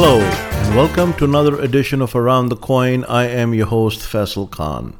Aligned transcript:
Hello, 0.00 0.20
and 0.20 0.76
welcome 0.76 1.12
to 1.14 1.24
another 1.24 1.60
edition 1.60 2.00
of 2.00 2.14
Around 2.14 2.50
the 2.50 2.56
Coin. 2.56 3.02
I 3.06 3.26
am 3.26 3.52
your 3.52 3.66
host, 3.66 3.98
Faisal 3.98 4.48
Khan. 4.48 4.96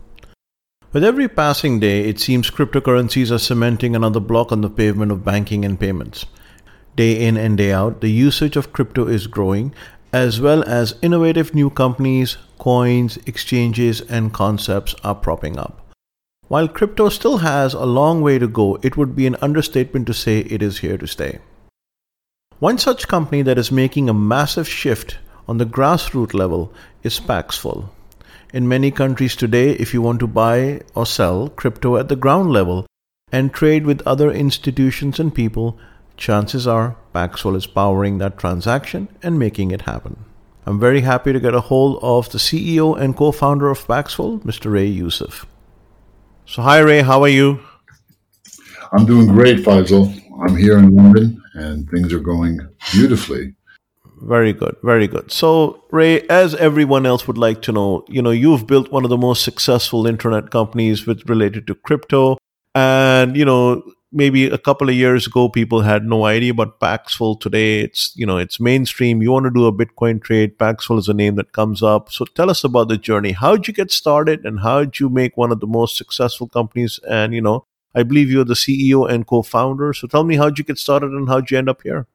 With 0.93 1.05
every 1.05 1.29
passing 1.29 1.79
day, 1.79 2.09
it 2.09 2.19
seems 2.19 2.51
cryptocurrencies 2.51 3.31
are 3.31 3.39
cementing 3.39 3.95
another 3.95 4.19
block 4.19 4.51
on 4.51 4.61
the 4.61 4.69
pavement 4.69 5.13
of 5.13 5.25
banking 5.25 5.65
and 5.65 5.79
payments. 5.79 6.27
Day 6.97 7.25
in 7.25 7.37
and 7.37 7.57
day 7.57 7.71
out, 7.71 8.01
the 8.01 8.11
usage 8.11 8.57
of 8.57 8.73
crypto 8.73 9.07
is 9.07 9.29
growing, 9.29 9.73
as 10.13 10.41
well 10.41 10.65
as 10.65 10.97
innovative 11.01 11.55
new 11.55 11.71
companies, 11.71 12.37
coins, 12.59 13.19
exchanges, 13.19 14.01
and 14.01 14.35
concepts 14.35 14.97
are 15.05 15.15
propping 15.15 15.61
up. 15.61 15.95
While 16.49 16.67
crypto 16.67 17.09
still 17.09 17.39
has 17.39 17.73
a 17.73 17.87
long 17.87 18.21
way 18.21 18.41
to 18.41 18.49
go, 18.49 18.81
it 18.83 18.97
would 18.97 19.15
be 19.15 19.29
an 19.29 19.37
understatement 19.41 20.09
to 20.09 20.12
say 20.12 20.41
it 20.41 20.61
is 20.61 20.79
here 20.79 20.99
to 20.99 21.07
stay. 21.07 21.39
One 22.61 22.77
such 22.77 23.06
company 23.06 23.42
that 23.42 23.56
is 23.56 23.70
making 23.70 24.09
a 24.09 24.14
massive 24.14 24.67
shift 24.67 25.19
on 25.47 25.59
the 25.59 25.64
grassroots 25.64 26.34
level 26.34 26.73
is 27.05 27.20
Paxful. 27.20 27.91
In 28.53 28.67
many 28.67 28.91
countries 28.91 29.37
today, 29.37 29.70
if 29.75 29.95
you 29.95 30.03
want 30.03 30.19
to 30.20 30.27
buy 30.27 30.81
or 30.92 31.06
sell 31.06 31.50
crypto 31.50 31.97
at 31.97 32.09
the 32.09 32.17
ground 32.17 32.50
level 32.50 32.84
and 33.31 33.55
trade 33.55 33.87
with 33.87 34.05
other 34.05 34.33
institutions 34.33 35.20
and 35.20 35.33
people, 35.33 35.78
chances 36.17 36.67
are 36.67 36.97
Paxful 37.15 37.55
is 37.55 37.69
powering 37.69 38.19
that 38.19 38.39
transaction 38.39 39.06
and 39.22 39.39
making 39.39 39.70
it 39.70 39.83
happen. 39.83 40.25
I'm 40.67 40.81
very 40.81 41.03
happy 41.03 41.33
to 41.33 41.39
get 41.39 41.55
a 41.55 41.61
hold 41.61 42.00
of 42.03 42.28
the 42.31 42.39
CEO 42.39 42.98
and 42.98 43.17
co 43.17 43.31
founder 43.31 43.70
of 43.70 43.87
Paxful, 43.87 44.41
Mr. 44.41 44.72
Ray 44.72 44.87
Youssef. 44.87 45.47
So, 46.44 46.62
hi 46.62 46.81
Ray, 46.81 47.03
how 47.03 47.22
are 47.22 47.28
you? 47.28 47.60
I'm 48.93 49.06
doing 49.06 49.26
great, 49.26 49.59
Faisal. 49.59 50.15
I'm 50.41 50.56
here 50.56 50.78
in 50.78 50.94
London 50.94 51.43
and 51.54 51.88
things 51.91 52.12
are 52.12 52.21
going 52.21 52.60
beautifully. 52.93 53.54
Very 54.22 54.53
good, 54.53 54.76
very 54.82 55.06
good. 55.06 55.31
So, 55.31 55.84
Ray, 55.91 56.22
as 56.22 56.54
everyone 56.54 57.06
else 57.06 57.28
would 57.28 57.38
like 57.38 57.62
to 57.62 57.72
know, 57.72 58.04
you 58.09 58.21
know, 58.21 58.31
you've 58.31 58.66
built 58.66 58.91
one 58.91 59.04
of 59.04 59.10
the 59.10 59.16
most 59.16 59.44
successful 59.44 60.06
internet 60.06 60.50
companies 60.50 61.06
with 61.06 61.28
related 61.28 61.66
to 61.69 61.75
crypto, 61.75 62.37
and 62.75 63.37
you 63.37 63.44
know, 63.44 63.82
maybe 64.10 64.47
a 64.47 64.59
couple 64.59 64.88
of 64.88 64.97
years 64.97 65.28
ago, 65.28 65.48
people 65.48 65.82
had 65.82 66.04
no 66.04 66.25
idea 66.25 66.50
about 66.50 66.81
Paxful. 66.81 67.37
Today, 67.37 67.81
it's 67.81 68.12
you 68.16 68.27
know, 68.27 68.38
it's 68.38 68.59
mainstream. 68.59 69.22
You 69.22 69.31
want 69.31 69.44
to 69.44 69.50
do 69.50 69.66
a 69.66 69.72
Bitcoin 69.72 70.21
trade, 70.21 70.59
Paxful 70.59 70.98
is 70.98 71.09
a 71.09 71.15
name 71.15 71.37
that 71.37 71.53
comes 71.53 71.81
up. 71.81 72.10
So, 72.10 72.25
tell 72.25 72.50
us 72.50 72.65
about 72.65 72.88
the 72.88 72.98
journey. 72.98 73.32
How 73.32 73.54
did 73.54 73.69
you 73.69 73.75
get 73.75 73.93
started, 73.93 74.44
and 74.44 74.60
how 74.60 74.81
did 74.81 74.98
you 74.98 75.09
make 75.09 75.37
one 75.37 75.53
of 75.53 75.60
the 75.60 75.69
most 75.69 75.97
successful 75.97 76.48
companies? 76.48 76.98
And 77.09 77.34
you 77.34 77.41
know, 77.41 77.66
I 77.98 78.04
believe 78.04 78.31
you're 78.31 78.44
the 78.44 78.54
CEO 78.54 79.10
and 79.10 79.26
co-founder. 79.26 79.92
So 79.92 80.06
tell 80.06 80.22
me, 80.22 80.36
how'd 80.36 80.56
you 80.56 80.64
get 80.64 80.78
started 80.78 81.10
and 81.10 81.28
how'd 81.28 81.50
you 81.50 81.59
end 81.59 81.69
up 81.69 81.82
here? 81.82 82.06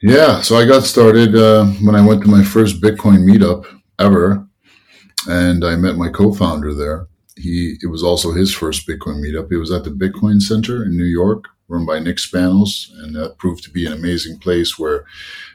Yeah, 0.00 0.40
so 0.40 0.56
I 0.56 0.64
got 0.64 0.84
started 0.84 1.36
uh, 1.36 1.66
when 1.82 1.94
I 1.94 2.06
went 2.06 2.22
to 2.22 2.28
my 2.28 2.42
first 2.42 2.80
Bitcoin 2.80 3.18
meetup 3.28 3.66
ever, 3.98 4.46
and 5.28 5.62
I 5.62 5.76
met 5.76 5.96
my 5.96 6.08
co-founder 6.08 6.72
there. 6.72 7.08
He 7.36 7.76
it 7.82 7.88
was 7.88 8.02
also 8.02 8.32
his 8.32 8.54
first 8.54 8.88
Bitcoin 8.88 9.20
meetup. 9.22 9.52
It 9.52 9.58
was 9.58 9.72
at 9.72 9.84
the 9.84 9.90
Bitcoin 9.90 10.40
Center 10.40 10.84
in 10.84 10.96
New 10.96 11.04
York, 11.04 11.44
run 11.68 11.84
by 11.84 11.98
Nick 11.98 12.16
Spanos, 12.16 12.90
and 13.02 13.14
that 13.14 13.36
proved 13.36 13.62
to 13.64 13.70
be 13.70 13.84
an 13.84 13.92
amazing 13.92 14.38
place 14.38 14.78
where 14.78 15.04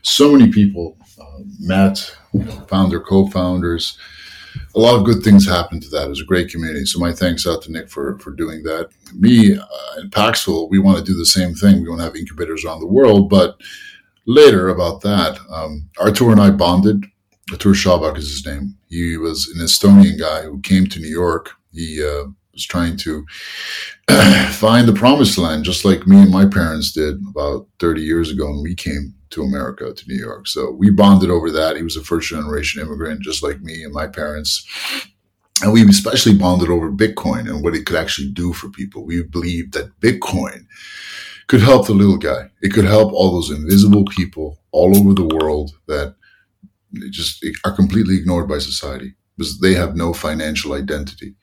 so 0.03 0.31
many 0.31 0.51
people 0.51 0.95
uh, 1.19 1.39
met, 1.59 2.15
you 2.33 2.43
know, 2.43 2.59
found 2.67 2.91
their 2.91 3.01
co-founders 3.01 3.97
a 4.75 4.79
lot 4.79 4.95
of 4.95 5.05
good 5.05 5.23
things 5.23 5.47
happened 5.47 5.81
to 5.83 5.89
that. 5.89 6.05
It 6.05 6.09
was 6.09 6.21
a 6.21 6.25
great 6.25 6.49
community. 6.49 6.85
So 6.85 6.99
my 6.99 7.11
thanks 7.11 7.47
out 7.47 7.61
to 7.63 7.71
Nick 7.71 7.89
for, 7.89 8.19
for 8.19 8.31
doing 8.31 8.63
that. 8.63 8.89
Me 9.13 9.57
uh, 9.57 10.07
Paxful, 10.11 10.69
we 10.69 10.79
want 10.79 10.97
to 10.97 11.03
do 11.03 11.17
the 11.17 11.25
same 11.25 11.53
thing. 11.53 11.81
We 11.81 11.89
want 11.89 11.99
to 12.01 12.05
have 12.05 12.15
incubators 12.15 12.63
around 12.63 12.79
the 12.79 12.87
world. 12.87 13.29
But 13.29 13.57
later 14.25 14.69
about 14.69 15.01
that, 15.01 15.39
um, 15.49 15.89
Artur 15.99 16.31
and 16.31 16.41
I 16.41 16.51
bonded. 16.51 17.03
Artur 17.51 17.71
Schaback 17.71 18.17
is 18.17 18.29
his 18.29 18.45
name. 18.45 18.75
He 18.89 19.17
was 19.17 19.47
an 19.55 19.65
Estonian 19.65 20.19
guy 20.19 20.43
who 20.43 20.61
came 20.61 20.85
to 20.87 20.99
New 20.99 21.09
York. 21.09 21.51
He 21.73 22.03
uh, 22.03 22.25
was 22.53 22.65
trying 22.65 22.97
to 22.97 23.25
find 24.51 24.87
the 24.87 24.93
promised 24.93 25.37
land, 25.37 25.63
just 25.63 25.83
like 25.83 26.05
me 26.05 26.21
and 26.21 26.31
my 26.31 26.45
parents 26.45 26.91
did 26.91 27.15
about 27.27 27.67
30 27.79 28.01
years 28.01 28.31
ago 28.31 28.45
when 28.45 28.61
we 28.61 28.75
came 28.75 29.15
to 29.31 29.43
America, 29.43 29.93
to 29.93 30.07
New 30.07 30.17
York. 30.17 30.47
So 30.47 30.71
we 30.71 30.89
bonded 30.89 31.29
over 31.29 31.51
that. 31.51 31.77
He 31.77 31.83
was 31.83 31.95
a 31.95 32.03
first 32.03 32.29
generation 32.29 32.81
immigrant, 32.81 33.21
just 33.21 33.43
like 33.43 33.61
me 33.61 33.83
and 33.83 33.93
my 33.93 34.07
parents. 34.07 34.65
And 35.61 35.73
we 35.73 35.85
especially 35.87 36.35
bonded 36.35 36.69
over 36.69 36.91
Bitcoin 36.91 37.49
and 37.49 37.63
what 37.63 37.75
it 37.75 37.85
could 37.85 37.97
actually 37.97 38.31
do 38.31 38.53
for 38.53 38.69
people. 38.69 39.05
We 39.05 39.23
believed 39.23 39.73
that 39.73 39.99
Bitcoin 39.99 40.65
could 41.47 41.61
help 41.61 41.87
the 41.87 41.93
little 41.93 42.17
guy. 42.17 42.49
It 42.61 42.73
could 42.73 42.85
help 42.85 43.11
all 43.11 43.33
those 43.33 43.51
invisible 43.51 44.05
people 44.05 44.59
all 44.71 44.95
over 44.97 45.13
the 45.13 45.35
world 45.35 45.71
that 45.87 46.15
just 47.09 47.45
are 47.65 47.75
completely 47.75 48.15
ignored 48.17 48.47
by 48.47 48.59
society 48.59 49.15
because 49.37 49.59
they 49.59 49.73
have 49.73 49.95
no 49.95 50.13
financial 50.13 50.73
identity. 50.73 51.35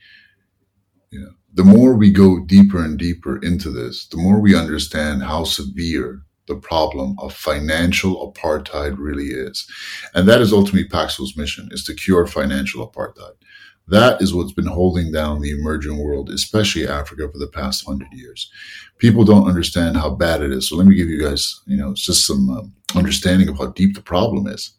You 1.11 1.21
know, 1.21 1.31
the 1.53 1.65
more 1.65 1.95
we 1.95 2.11
go 2.11 2.41
deeper 2.45 2.85
and 2.85 2.99
deeper 2.99 3.39
into 3.39 3.71
this, 3.71 4.07
the 4.09 4.17
more 4.17 4.41
we 4.41 4.57
understand 4.57 5.23
how 5.23 5.45
severe 5.45 6.23
the 6.47 6.57
problem 6.57 7.17
of 7.19 7.35
financial 7.35 8.33
apartheid 8.33 8.97
really 8.99 9.27
is. 9.27 9.67
And 10.15 10.29
that 10.29 10.41
is 10.41 10.53
ultimately 10.53 10.89
Paxful's 10.89 11.37
mission 11.37 11.69
is 11.73 11.85
to 11.85 11.95
cure 11.95 12.27
financial 12.27 12.89
apartheid. 12.89 13.35
That 13.89 14.21
is 14.21 14.35
what's 14.35 14.53
been 14.53 14.67
holding 14.67 15.13
down 15.13 15.41
the 15.41 15.53
emerging 15.53 15.99
world, 15.99 16.31
especially 16.31 16.89
Africa, 16.89 17.31
for 17.31 17.39
the 17.39 17.47
past 17.47 17.87
hundred 17.87 18.09
years. 18.13 18.51
People 18.99 19.25
don't 19.25 19.47
understand 19.47 19.97
how 19.97 20.11
bad 20.11 20.43
it 20.43 20.51
is. 20.51 20.69
So 20.69 20.77
let 20.77 20.89
me 20.89 20.97
give 20.97 21.09
you 21.09 21.23
guys, 21.23 21.61
you 21.67 21.77
know, 21.77 21.95
just 21.95 22.27
some 22.27 22.51
um, 22.51 22.75
understanding 22.97 23.49
of 23.49 23.59
how 23.59 23.67
deep 23.67 23.95
the 23.95 24.03
problem 24.03 24.49
is. 24.49 24.73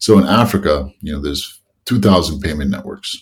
So 0.00 0.18
in 0.18 0.26
Africa, 0.26 0.90
you 1.00 1.12
know, 1.12 1.20
there's 1.20 1.60
2,000 1.84 2.40
payment 2.40 2.70
networks, 2.70 3.16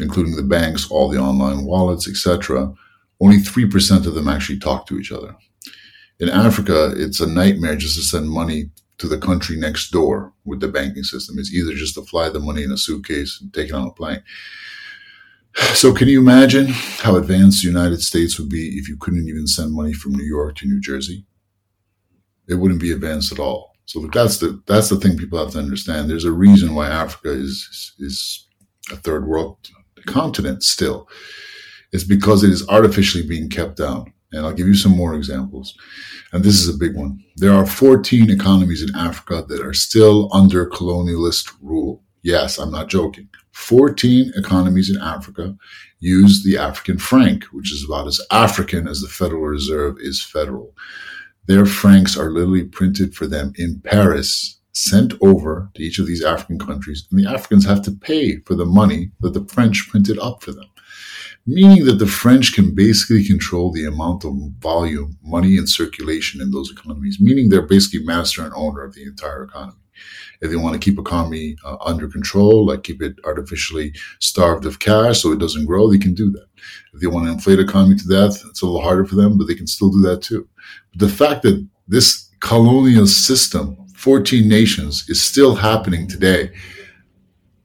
including 0.00 0.36
the 0.36 0.42
banks, 0.42 0.90
all 0.90 1.08
the 1.08 1.18
online 1.18 1.64
wallets, 1.64 2.06
etc. 2.06 2.74
Only 3.20 3.38
3% 3.38 4.06
of 4.06 4.14
them 4.14 4.28
actually 4.28 4.58
talk 4.58 4.86
to 4.86 4.98
each 4.98 5.12
other. 5.12 5.34
In 6.20 6.28
Africa, 6.28 6.92
it's 6.96 7.20
a 7.20 7.26
nightmare 7.26 7.76
just 7.76 7.96
to 7.96 8.02
send 8.02 8.30
money 8.30 8.70
to 8.98 9.08
the 9.08 9.18
country 9.18 9.56
next 9.56 9.90
door 9.90 10.32
with 10.44 10.60
the 10.60 10.68
banking 10.68 11.02
system. 11.02 11.38
It's 11.38 11.52
either 11.52 11.74
just 11.74 11.94
to 11.94 12.02
fly 12.02 12.28
the 12.28 12.38
money 12.38 12.62
in 12.62 12.70
a 12.70 12.78
suitcase 12.78 13.38
and 13.40 13.52
take 13.52 13.68
it 13.68 13.74
on 13.74 13.88
a 13.88 13.92
plane. 13.92 14.22
So, 15.74 15.92
can 15.92 16.08
you 16.08 16.20
imagine 16.20 16.68
how 16.68 17.16
advanced 17.16 17.62
the 17.62 17.68
United 17.68 18.00
States 18.00 18.38
would 18.38 18.48
be 18.48 18.78
if 18.78 18.88
you 18.88 18.96
couldn't 18.96 19.28
even 19.28 19.46
send 19.46 19.74
money 19.74 19.92
from 19.92 20.12
New 20.12 20.24
York 20.24 20.56
to 20.56 20.66
New 20.66 20.80
Jersey? 20.80 21.26
It 22.48 22.54
wouldn't 22.54 22.80
be 22.80 22.90
advanced 22.90 23.32
at 23.32 23.38
all. 23.38 23.72
So 23.84 24.08
that's 24.12 24.38
the 24.38 24.62
that's 24.66 24.88
the 24.88 24.96
thing 24.96 25.18
people 25.18 25.38
have 25.38 25.52
to 25.52 25.58
understand. 25.58 26.08
There's 26.08 26.24
a 26.24 26.32
reason 26.32 26.74
why 26.74 26.88
Africa 26.88 27.30
is 27.30 27.94
is 27.98 28.48
a 28.90 28.96
third 28.96 29.26
world 29.26 29.58
continent 30.06 30.62
still. 30.62 31.08
It's 31.92 32.04
because 32.04 32.42
it 32.42 32.50
is 32.50 32.66
artificially 32.68 33.26
being 33.26 33.50
kept 33.50 33.76
down 33.76 34.11
And 34.32 34.46
I'll 34.46 34.54
give 34.54 34.66
you 34.66 34.74
some 34.74 34.96
more 34.96 35.14
examples. 35.14 35.76
And 36.32 36.42
this 36.42 36.60
is 36.60 36.68
a 36.68 36.78
big 36.78 36.96
one. 36.96 37.22
There 37.36 37.52
are 37.52 37.66
14 37.66 38.30
economies 38.30 38.82
in 38.82 38.94
Africa 38.96 39.44
that 39.48 39.60
are 39.60 39.74
still 39.74 40.28
under 40.32 40.66
colonialist 40.66 41.52
rule. 41.60 42.02
Yes, 42.22 42.58
I'm 42.58 42.70
not 42.70 42.88
joking. 42.88 43.28
14 43.52 44.32
economies 44.36 44.88
in 44.88 45.00
Africa 45.00 45.54
use 46.00 46.42
the 46.42 46.56
African 46.56 46.98
franc, 46.98 47.44
which 47.52 47.72
is 47.72 47.84
about 47.86 48.06
as 48.06 48.20
African 48.30 48.88
as 48.88 49.00
the 49.00 49.08
Federal 49.08 49.42
Reserve 49.42 49.96
is 50.00 50.22
federal. 50.22 50.74
Their 51.46 51.66
francs 51.66 52.16
are 52.16 52.30
literally 52.30 52.64
printed 52.64 53.14
for 53.14 53.26
them 53.26 53.52
in 53.56 53.80
Paris, 53.84 54.60
sent 54.72 55.12
over 55.20 55.70
to 55.74 55.82
each 55.82 55.98
of 55.98 56.06
these 56.06 56.24
African 56.24 56.58
countries, 56.58 57.06
and 57.10 57.20
the 57.20 57.28
Africans 57.28 57.66
have 57.66 57.82
to 57.82 57.90
pay 57.90 58.38
for 58.46 58.54
the 58.54 58.64
money 58.64 59.10
that 59.20 59.34
the 59.34 59.44
French 59.44 59.88
printed 59.90 60.18
up 60.18 60.42
for 60.42 60.52
them. 60.52 60.66
Meaning 61.44 61.84
that 61.86 61.98
the 61.98 62.06
French 62.06 62.52
can 62.52 62.74
basically 62.74 63.24
control 63.24 63.72
the 63.72 63.84
amount 63.84 64.24
of 64.24 64.34
volume, 64.60 65.18
money 65.22 65.56
in 65.56 65.66
circulation 65.66 66.40
in 66.40 66.52
those 66.52 66.70
economies, 66.70 67.18
meaning 67.20 67.48
they're 67.48 67.62
basically 67.62 68.04
master 68.06 68.44
and 68.44 68.52
owner 68.54 68.82
of 68.84 68.94
the 68.94 69.02
entire 69.02 69.42
economy. 69.42 69.78
If 70.40 70.50
they 70.50 70.56
want 70.56 70.74
to 70.74 70.78
keep 70.78 70.98
economy 70.98 71.56
uh, 71.64 71.76
under 71.80 72.08
control, 72.08 72.66
like 72.66 72.82
keep 72.84 73.02
it 73.02 73.16
artificially 73.24 73.92
starved 74.20 74.66
of 74.66 74.78
cash 74.78 75.22
so 75.22 75.32
it 75.32 75.38
doesn't 75.38 75.66
grow, 75.66 75.88
they 75.88 75.98
can 75.98 76.14
do 76.14 76.30
that. 76.32 76.46
If 76.94 77.00
they 77.00 77.06
want 77.06 77.26
to 77.26 77.32
inflate 77.32 77.60
economy 77.60 77.96
to 77.96 78.08
death, 78.08 78.42
it's 78.48 78.62
a 78.62 78.66
little 78.66 78.80
harder 78.80 79.04
for 79.04 79.16
them, 79.16 79.36
but 79.36 79.46
they 79.46 79.54
can 79.54 79.66
still 79.66 79.90
do 79.90 80.00
that 80.02 80.22
too. 80.22 80.48
But 80.92 81.00
the 81.00 81.08
fact 81.08 81.42
that 81.42 81.66
this 81.88 82.28
colonial 82.40 83.06
system, 83.06 83.76
14 83.94 84.48
nations, 84.48 85.08
is 85.08 85.22
still 85.22 85.54
happening 85.54 86.08
today, 86.08 86.52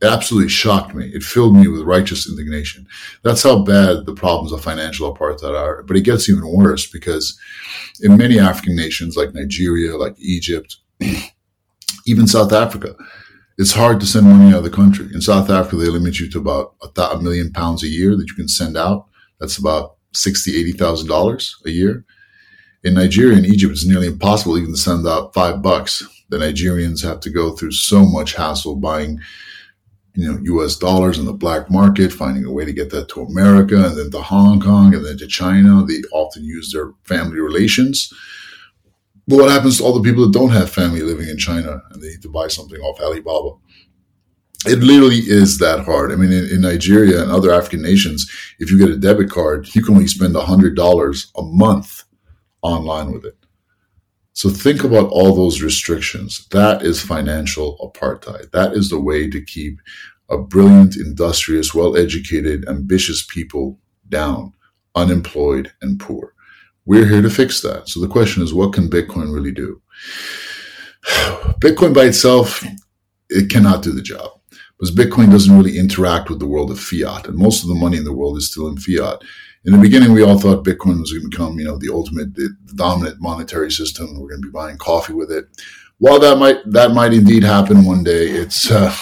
absolutely 0.03 0.49
shocked 0.49 0.93
me. 0.93 1.07
It 1.07 1.23
filled 1.23 1.55
me 1.55 1.67
with 1.67 1.81
righteous 1.81 2.29
indignation. 2.29 2.87
That's 3.23 3.43
how 3.43 3.63
bad 3.63 4.05
the 4.05 4.13
problems 4.13 4.51
of 4.51 4.63
financial 4.63 5.13
apartheid 5.13 5.57
are. 5.57 5.83
But 5.83 5.97
it 5.97 6.01
gets 6.01 6.29
even 6.29 6.47
worse 6.47 6.89
because 6.89 7.37
in 8.01 8.17
many 8.17 8.39
African 8.39 8.75
nations 8.75 9.17
like 9.17 9.33
Nigeria, 9.33 9.97
like 9.97 10.15
Egypt, 10.19 10.77
even 12.05 12.27
South 12.27 12.53
Africa, 12.53 12.95
it's 13.57 13.73
hard 13.73 13.99
to 13.99 14.05
send 14.05 14.27
money 14.27 14.51
out 14.51 14.59
of 14.59 14.63
the 14.63 14.69
country. 14.69 15.09
In 15.13 15.21
South 15.21 15.49
Africa, 15.49 15.77
they 15.77 15.89
limit 15.89 16.19
you 16.19 16.29
to 16.29 16.37
about 16.37 16.75
a, 16.97 17.19
million 17.19 17.51
pounds 17.51 17.83
a 17.83 17.87
year 17.87 18.15
that 18.15 18.27
you 18.27 18.35
can 18.35 18.47
send 18.47 18.77
out. 18.77 19.07
That's 19.39 19.57
about 19.57 19.95
sixty, 20.13 20.59
eighty 20.59 20.73
thousand 20.73 21.07
dollars 21.07 21.55
a 21.65 21.71
year. 21.71 22.05
In 22.83 22.93
Nigeria 22.93 23.37
and 23.37 23.45
Egypt, 23.45 23.71
it's 23.71 23.85
nearly 23.85 24.07
impossible 24.07 24.57
even 24.57 24.71
to 24.71 24.77
send 24.77 25.07
out 25.07 25.33
five 25.33 25.61
bucks. 25.63 26.03
The 26.29 26.37
Nigerians 26.37 27.03
have 27.03 27.19
to 27.21 27.31
go 27.31 27.55
through 27.55 27.71
so 27.71 28.05
much 28.05 28.35
hassle 28.35 28.75
buying, 28.75 29.19
you 30.17 30.31
know, 30.31 30.39
U.S. 30.43 30.75
dollars 30.75 31.17
in 31.19 31.25
the 31.25 31.33
black 31.33 31.69
market, 31.69 32.11
finding 32.11 32.43
a 32.43 32.51
way 32.51 32.65
to 32.65 32.73
get 32.73 32.89
that 32.89 33.07
to 33.09 33.21
America 33.21 33.75
and 33.75 33.97
then 33.97 34.11
to 34.11 34.21
Hong 34.21 34.59
Kong 34.59 34.93
and 34.93 35.05
then 35.05 35.17
to 35.19 35.27
China. 35.27 35.85
They 35.85 36.01
often 36.11 36.43
use 36.43 36.71
their 36.71 36.91
family 37.05 37.39
relations 37.39 38.11
but 39.27 39.39
what 39.39 39.51
happens 39.51 39.77
to 39.77 39.83
all 39.83 39.93
the 39.93 40.09
people 40.09 40.23
that 40.23 40.31
don't 40.31 40.51
have 40.51 40.71
family 40.71 41.01
living 41.01 41.27
in 41.27 41.37
China 41.37 41.81
and 41.91 42.01
they 42.01 42.07
need 42.07 42.21
to 42.21 42.29
buy 42.29 42.47
something 42.47 42.79
off 42.79 43.01
Alibaba? 43.01 43.57
It 44.65 44.79
literally 44.79 45.17
is 45.17 45.57
that 45.59 45.83
hard. 45.83 46.11
I 46.11 46.15
mean, 46.15 46.31
in, 46.31 46.45
in 46.45 46.61
Nigeria 46.61 47.21
and 47.21 47.31
other 47.31 47.53
African 47.53 47.81
nations, 47.81 48.29
if 48.59 48.71
you 48.71 48.77
get 48.77 48.89
a 48.89 48.97
debit 48.97 49.29
card, 49.29 49.73
you 49.75 49.83
can 49.83 49.95
only 49.95 50.07
spend 50.07 50.33
$100 50.33 51.27
a 51.35 51.41
month 51.41 52.03
online 52.61 53.11
with 53.11 53.25
it. 53.25 53.37
So 54.37 54.51
think 54.51 54.83
about 54.83 55.09
all 55.09 55.33
those 55.33 55.63
restrictions. 55.63 56.45
That 56.51 56.83
is 56.83 57.01
financial 57.01 57.75
apartheid. 57.79 58.51
That 58.51 58.73
is 58.73 58.89
the 58.89 58.99
way 58.99 59.27
to 59.27 59.41
keep 59.41 59.79
a 60.29 60.37
brilliant, 60.37 60.95
industrious, 60.95 61.73
well 61.73 61.97
educated, 61.97 62.69
ambitious 62.69 63.25
people 63.25 63.79
down, 64.09 64.53
unemployed, 64.93 65.71
and 65.81 65.99
poor. 65.99 66.35
We're 66.85 67.07
here 67.07 67.23
to 67.23 67.31
fix 67.31 67.61
that. 67.61 67.89
So 67.89 67.99
the 67.99 68.07
question 68.07 68.43
is, 68.43 68.53
what 68.53 68.73
can 68.73 68.91
Bitcoin 68.91 69.33
really 69.33 69.51
do? 69.51 69.81
Bitcoin 71.59 71.95
by 71.95 72.03
itself, 72.03 72.63
it 73.31 73.49
cannot 73.49 73.81
do 73.81 73.91
the 73.91 74.03
job 74.03 74.39
because 74.77 74.95
Bitcoin 74.95 75.31
doesn't 75.31 75.57
really 75.57 75.79
interact 75.79 76.29
with 76.29 76.37
the 76.37 76.45
world 76.45 76.69
of 76.69 76.79
fiat, 76.79 77.27
and 77.27 77.35
most 77.39 77.63
of 77.63 77.69
the 77.69 77.75
money 77.75 77.97
in 77.97 78.03
the 78.03 78.13
world 78.13 78.37
is 78.37 78.51
still 78.51 78.67
in 78.67 78.77
fiat. 78.77 79.19
In 79.67 79.73
the 79.73 79.79
beginning, 79.79 80.13
we 80.13 80.23
all 80.23 80.39
thought 80.39 80.63
Bitcoin 80.63 81.01
was 81.01 81.11
going 81.11 81.23
to 81.23 81.29
become, 81.29 81.59
you 81.59 81.65
know, 81.65 81.77
the 81.77 81.91
ultimate, 81.93 82.33
the 82.35 82.55
dominant 82.75 83.19
monetary 83.19 83.69
system. 83.69 84.17
We're 84.17 84.29
going 84.29 84.41
to 84.41 84.47
be 84.47 84.51
buying 84.51 84.77
coffee 84.77 85.11
with 85.11 85.29
it. 85.29 85.49
While 85.97 86.21
that 86.21 86.37
might 86.37 86.59
that 86.71 86.91
might 86.91 87.11
indeed 87.11 87.43
happen 87.43 87.83
one 87.83 88.01
day, 88.01 88.29
it's 88.29 88.71
uh, 88.71 88.95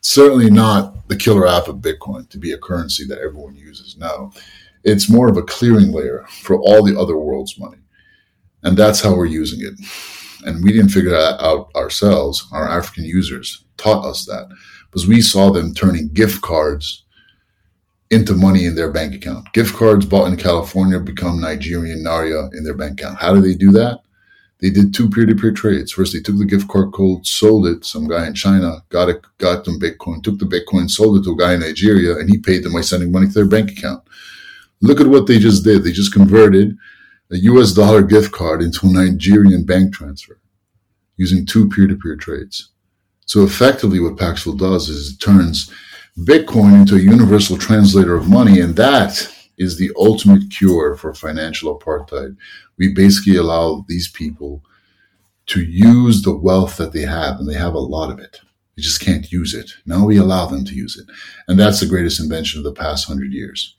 certainly 0.00 0.50
not 0.50 1.06
the 1.08 1.16
killer 1.16 1.46
app 1.46 1.68
of 1.68 1.76
Bitcoin 1.76 2.30
to 2.30 2.38
be 2.38 2.52
a 2.52 2.58
currency 2.58 3.04
that 3.08 3.18
everyone 3.18 3.56
uses. 3.56 3.98
No, 3.98 4.32
it's 4.84 5.10
more 5.10 5.28
of 5.28 5.36
a 5.36 5.42
clearing 5.42 5.92
layer 5.92 6.24
for 6.30 6.58
all 6.62 6.82
the 6.82 6.98
other 6.98 7.18
world's 7.18 7.58
money. 7.58 7.78
And 8.62 8.74
that's 8.74 9.02
how 9.02 9.14
we're 9.14 9.26
using 9.26 9.60
it. 9.60 9.74
And 10.46 10.64
we 10.64 10.72
didn't 10.72 10.92
figure 10.92 11.10
that 11.10 11.44
out 11.44 11.68
ourselves. 11.76 12.48
Our 12.52 12.66
African 12.66 13.04
users 13.04 13.66
taught 13.76 14.06
us 14.06 14.24
that 14.24 14.48
because 14.86 15.06
we 15.06 15.20
saw 15.20 15.50
them 15.50 15.74
turning 15.74 16.08
gift 16.08 16.40
cards 16.40 17.04
into 18.10 18.34
money 18.34 18.66
in 18.66 18.74
their 18.74 18.90
bank 18.90 19.14
account. 19.14 19.52
Gift 19.52 19.74
cards 19.74 20.06
bought 20.06 20.28
in 20.28 20.36
California 20.36 21.00
become 21.00 21.40
Nigerian 21.40 22.04
Naira 22.04 22.54
in 22.54 22.64
their 22.64 22.74
bank 22.74 23.00
account. 23.00 23.18
How 23.18 23.34
do 23.34 23.40
they 23.40 23.54
do 23.54 23.72
that? 23.72 24.00
They 24.58 24.70
did 24.70 24.94
two 24.94 25.10
peer-to-peer 25.10 25.52
trades. 25.52 25.92
First, 25.92 26.14
they 26.14 26.20
took 26.20 26.38
the 26.38 26.44
gift 26.46 26.68
card 26.68 26.92
code, 26.92 27.26
sold 27.26 27.66
it. 27.66 27.84
Some 27.84 28.08
guy 28.08 28.26
in 28.26 28.34
China 28.34 28.82
got 28.88 29.10
it, 29.10 29.22
got 29.38 29.64
them 29.64 29.78
Bitcoin, 29.78 30.22
took 30.22 30.38
the 30.38 30.46
Bitcoin, 30.46 30.88
sold 30.88 31.18
it 31.18 31.24
to 31.24 31.32
a 31.32 31.36
guy 31.36 31.54
in 31.54 31.60
Nigeria, 31.60 32.16
and 32.16 32.30
he 32.30 32.38
paid 32.38 32.62
them 32.62 32.72
by 32.72 32.80
sending 32.80 33.12
money 33.12 33.26
to 33.26 33.32
their 33.32 33.44
bank 33.44 33.70
account. 33.70 34.02
Look 34.80 35.00
at 35.00 35.08
what 35.08 35.26
they 35.26 35.38
just 35.38 35.64
did. 35.64 35.84
They 35.84 35.92
just 35.92 36.12
converted 36.12 36.76
a 37.30 37.36
US 37.36 37.72
dollar 37.72 38.02
gift 38.02 38.32
card 38.32 38.62
into 38.62 38.86
a 38.86 38.92
Nigerian 38.92 39.64
bank 39.64 39.92
transfer 39.92 40.38
using 41.16 41.44
two 41.44 41.68
peer 41.68 41.86
to 41.86 41.96
peer 41.96 42.16
trades. 42.16 42.70
So 43.26 43.42
effectively, 43.42 44.00
what 44.00 44.16
Paxful 44.16 44.54
does 44.54 44.88
is 44.88 45.12
it 45.12 45.18
turns 45.18 45.70
Bitcoin 46.18 46.80
into 46.80 46.96
a 46.96 47.00
universal 47.00 47.58
translator 47.58 48.14
of 48.14 48.28
money, 48.28 48.60
and 48.60 48.76
that 48.76 49.32
is 49.58 49.78
the 49.78 49.90
ultimate 49.96 50.50
cure 50.50 50.96
for 50.96 51.14
financial 51.14 51.78
apartheid. 51.78 52.36
We 52.78 52.94
basically 52.94 53.36
allow 53.36 53.84
these 53.88 54.08
people 54.08 54.62
to 55.46 55.62
use 55.62 56.22
the 56.22 56.36
wealth 56.36 56.76
that 56.78 56.92
they 56.92 57.02
have, 57.02 57.38
and 57.38 57.48
they 57.48 57.54
have 57.54 57.74
a 57.74 57.78
lot 57.78 58.10
of 58.10 58.18
it. 58.18 58.40
They 58.76 58.82
just 58.82 59.00
can't 59.00 59.30
use 59.32 59.54
it. 59.54 59.70
Now 59.86 60.04
we 60.04 60.18
allow 60.18 60.46
them 60.46 60.64
to 60.64 60.74
use 60.74 60.98
it. 60.98 61.06
And 61.48 61.58
that's 61.58 61.80
the 61.80 61.86
greatest 61.86 62.20
invention 62.20 62.60
of 62.60 62.64
the 62.64 62.72
past 62.72 63.06
hundred 63.06 63.32
years. 63.32 63.74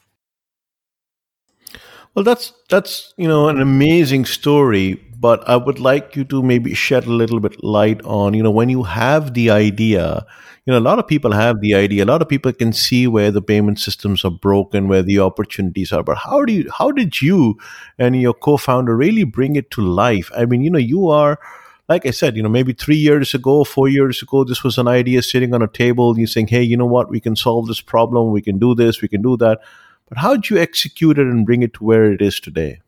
Well, 2.16 2.24
that's 2.24 2.54
that's 2.70 3.14
you 3.18 3.28
know 3.28 3.48
an 3.48 3.62
amazing 3.62 4.26
story, 4.26 4.96
but 5.20 5.48
I 5.48 5.56
would 5.56 5.80
like 5.80 6.16
you 6.16 6.24
to 6.26 6.42
maybe 6.42 6.74
shed 6.74 7.06
a 7.06 7.12
little 7.12 7.40
bit 7.40 7.64
light 7.64 8.02
on 8.04 8.34
you 8.34 8.42
know 8.42 8.50
when 8.50 8.70
you 8.70 8.84
have 8.84 9.36
the 9.36 9.52
idea. 9.52 10.26
You 10.68 10.74
know, 10.74 10.80
a 10.80 10.82
lot 10.82 11.00
of 11.00 11.08
people 11.08 11.32
have 11.32 11.62
the 11.62 11.76
idea. 11.76 12.04
A 12.04 12.06
lot 12.06 12.22
of 12.22 12.28
people 12.28 12.52
can 12.52 12.74
see 12.74 13.08
where 13.08 13.32
the 13.32 13.42
payment 13.42 13.80
systems 13.80 14.26
are 14.26 14.32
broken, 14.32 14.90
where 14.90 15.02
the 15.02 15.18
opportunities 15.20 15.94
are. 15.94 16.04
But 16.04 16.18
how 16.18 16.44
do 16.44 16.52
you? 16.52 16.70
How 16.78 16.92
did 16.92 17.22
you 17.22 17.58
and 17.98 18.20
your 18.20 18.34
co-founder 18.34 18.94
really 18.94 19.24
bring 19.24 19.56
it 19.56 19.72
to 19.72 19.82
life? 19.82 20.30
I 20.38 20.44
mean, 20.44 20.64
you 20.64 20.70
know, 20.70 20.78
you 20.78 21.08
are 21.08 21.40
like 21.88 22.06
I 22.06 22.12
said, 22.12 22.36
you 22.36 22.44
know, 22.44 22.50
maybe 22.50 22.74
three 22.74 22.98
years 22.98 23.34
ago, 23.34 23.64
four 23.64 23.88
years 23.88 24.22
ago, 24.22 24.44
this 24.44 24.62
was 24.62 24.78
an 24.78 24.90
idea 24.90 25.22
sitting 25.22 25.54
on 25.54 25.62
a 25.62 25.70
table. 25.70 26.10
And 26.10 26.18
you're 26.18 26.28
saying, 26.28 26.48
"Hey, 26.48 26.64
you 26.64 26.76
know 26.76 26.86
what? 26.86 27.10
We 27.10 27.22
can 27.22 27.38
solve 27.38 27.68
this 27.68 27.80
problem. 27.80 28.32
We 28.32 28.42
can 28.42 28.60
do 28.60 28.76
this. 28.76 29.02
We 29.02 29.08
can 29.08 29.22
do 29.22 29.38
that." 29.38 29.62
But 30.10 30.18
how 30.18 30.36
did 30.36 30.50
you 30.50 30.58
execute 30.58 31.18
it 31.18 31.28
and 31.28 31.46
bring 31.46 31.64
it 31.64 31.76
to 31.76 31.86
where 31.86 32.12
it 32.12 32.22
is 32.22 32.42
today? 32.42 32.82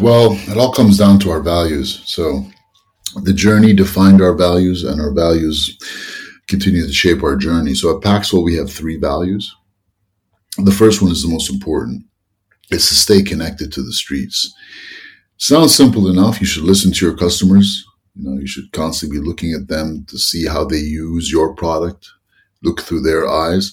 Well, 0.00 0.32
it 0.50 0.56
all 0.56 0.72
comes 0.72 0.98
down 0.98 1.20
to 1.20 1.30
our 1.30 1.40
values. 1.40 2.02
So 2.06 2.44
the 3.22 3.32
journey 3.32 3.72
defined 3.72 4.22
our 4.22 4.34
values, 4.34 4.84
and 4.84 5.00
our 5.00 5.12
values 5.12 5.78
continue 6.48 6.86
to 6.86 6.92
shape 6.92 7.22
our 7.22 7.36
journey. 7.36 7.74
So 7.74 7.96
at 7.96 8.02
Paxful, 8.02 8.44
we 8.44 8.56
have 8.56 8.70
three 8.70 8.96
values. 8.96 9.54
The 10.58 10.72
first 10.72 11.00
one 11.00 11.10
is 11.10 11.22
the 11.22 11.28
most 11.28 11.50
important. 11.50 12.04
It's 12.70 12.88
to 12.88 12.94
stay 12.94 13.22
connected 13.22 13.72
to 13.72 13.82
the 13.82 13.92
streets. 13.92 14.52
Sounds 15.38 15.74
simple 15.74 16.08
enough. 16.08 16.40
You 16.40 16.46
should 16.46 16.64
listen 16.64 16.92
to 16.92 17.06
your 17.06 17.16
customers. 17.16 17.84
You 18.14 18.28
know, 18.28 18.40
you 18.40 18.46
should 18.46 18.70
constantly 18.72 19.18
be 19.18 19.26
looking 19.26 19.52
at 19.52 19.68
them 19.68 20.04
to 20.08 20.18
see 20.18 20.46
how 20.46 20.64
they 20.64 20.76
use 20.76 21.32
your 21.32 21.54
product, 21.54 22.08
look 22.62 22.82
through 22.82 23.00
their 23.02 23.26
eyes. 23.26 23.72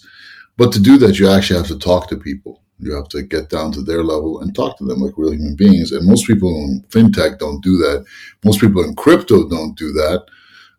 But 0.58 0.72
to 0.74 0.80
do 0.80 0.98
that, 0.98 1.20
you 1.20 1.30
actually 1.30 1.58
have 1.58 1.68
to 1.68 1.78
talk 1.78 2.08
to 2.10 2.18
people. 2.18 2.64
You 2.80 2.96
have 2.96 3.10
to 3.10 3.22
get 3.22 3.50
down 3.50 3.72
to 3.74 3.82
their 3.82 4.04
level 4.04 4.42
and 4.42 4.56
talk 4.56 4.78
to 4.78 4.86
them 4.86 5.00
like 5.00 5.14
real 5.18 5.34
human 5.34 5.56
beings. 5.56 5.92
And 5.92 6.08
most 6.08 6.26
people 6.26 6.50
in 6.50 6.84
fintech 6.90 7.40
don't 7.40 7.62
do 7.62 7.78
that. 7.78 8.06
Most 8.44 8.62
people 8.62 8.84
in 8.84 8.96
crypto 8.96 9.48
don't 9.48 9.78
do 9.78 9.92
that. 9.94 10.26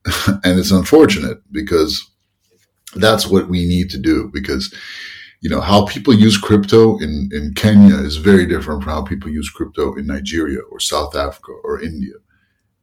and 0.45 0.59
it's 0.59 0.71
unfortunate 0.71 1.43
because 1.53 2.11
that's 2.97 3.27
what 3.27 3.49
we 3.49 3.67
need 3.67 3.91
to 3.91 3.99
do 3.99 4.31
because 4.33 4.75
you 5.41 5.49
know 5.49 5.61
how 5.61 5.87
people 5.87 6.13
use 6.13 6.37
crypto 6.37 6.99
in, 6.99 7.29
in 7.33 7.53
kenya 7.55 7.97
is 7.97 8.17
very 8.17 8.47
different 8.47 8.83
from 8.83 8.93
how 8.93 9.03
people 9.03 9.31
use 9.31 9.49
crypto 9.49 9.95
in 9.95 10.07
nigeria 10.07 10.61
or 10.71 10.81
south 10.81 11.15
africa 11.15 11.53
or 11.65 11.81
india 11.81 12.15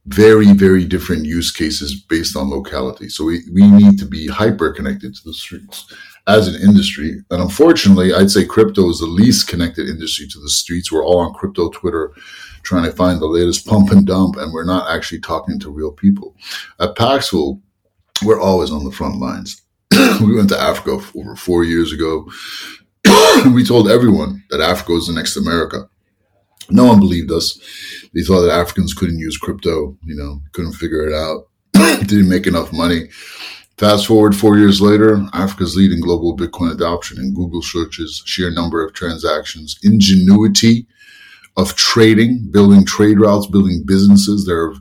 very, 0.07 0.53
very 0.53 0.85
different 0.85 1.25
use 1.25 1.51
cases 1.51 1.95
based 1.95 2.37
on 2.37 2.49
locality. 2.49 3.09
So 3.09 3.25
we, 3.25 3.43
we 3.51 3.69
need 3.69 3.99
to 3.99 4.05
be 4.05 4.27
hyper 4.27 4.71
connected 4.71 5.13
to 5.13 5.23
the 5.25 5.33
streets 5.33 5.93
as 6.27 6.47
an 6.47 6.61
industry. 6.61 7.23
And 7.29 7.41
unfortunately, 7.41 8.13
I'd 8.13 8.31
say 8.31 8.45
crypto 8.45 8.89
is 8.89 8.99
the 8.99 9.05
least 9.05 9.49
connected 9.49 9.89
industry 9.89 10.27
to 10.27 10.39
the 10.39 10.49
streets. 10.49 10.91
We're 10.91 11.05
all 11.05 11.19
on 11.19 11.33
crypto 11.33 11.69
Twitter 11.69 12.13
trying 12.63 12.85
to 12.85 12.91
find 12.91 13.21
the 13.21 13.27
latest 13.27 13.65
pump 13.65 13.91
and 13.91 14.05
dump, 14.05 14.37
and 14.37 14.53
we're 14.53 14.65
not 14.65 14.89
actually 14.89 15.19
talking 15.19 15.59
to 15.59 15.69
real 15.69 15.91
people. 15.91 16.35
At 16.79 16.95
Paxful, 16.95 17.61
we're 18.23 18.41
always 18.41 18.71
on 18.71 18.85
the 18.85 18.91
front 18.91 19.19
lines. 19.19 19.61
we 20.21 20.35
went 20.35 20.49
to 20.49 20.59
Africa 20.59 20.99
over 21.17 21.35
four 21.35 21.63
years 21.63 21.91
ago. 21.91 22.29
we 23.53 23.63
told 23.63 23.89
everyone 23.89 24.43
that 24.49 24.61
Africa 24.61 24.93
was 24.93 25.07
the 25.07 25.13
next 25.13 25.37
America. 25.37 25.89
No 26.69 26.85
one 26.85 26.99
believed 26.99 27.31
us. 27.31 27.59
They 28.13 28.21
thought 28.21 28.41
that 28.41 28.59
Africans 28.59 28.93
couldn't 28.93 29.19
use 29.19 29.37
crypto, 29.37 29.97
you 30.03 30.15
know, 30.15 30.41
couldn't 30.51 30.73
figure 30.73 31.07
it 31.07 31.13
out, 31.13 31.47
didn't 32.07 32.29
make 32.29 32.47
enough 32.47 32.73
money. 32.73 33.09
Fast 33.77 34.07
forward 34.07 34.35
four 34.35 34.57
years 34.57 34.81
later, 34.81 35.23
Africa's 35.33 35.75
leading 35.75 36.01
global 36.01 36.35
Bitcoin 36.35 36.71
adoption 36.73 37.19
in 37.19 37.33
Google 37.33 37.61
searches, 37.61 38.23
sheer 38.25 38.49
number 38.49 38.83
of 38.83 38.93
transactions, 38.93 39.77
ingenuity 39.83 40.87
of 41.57 41.75
trading, 41.75 42.47
building 42.51 42.85
trade 42.85 43.19
routes, 43.19 43.47
building 43.47 43.83
businesses. 43.85 44.45
There 44.45 44.63
are 44.63 44.73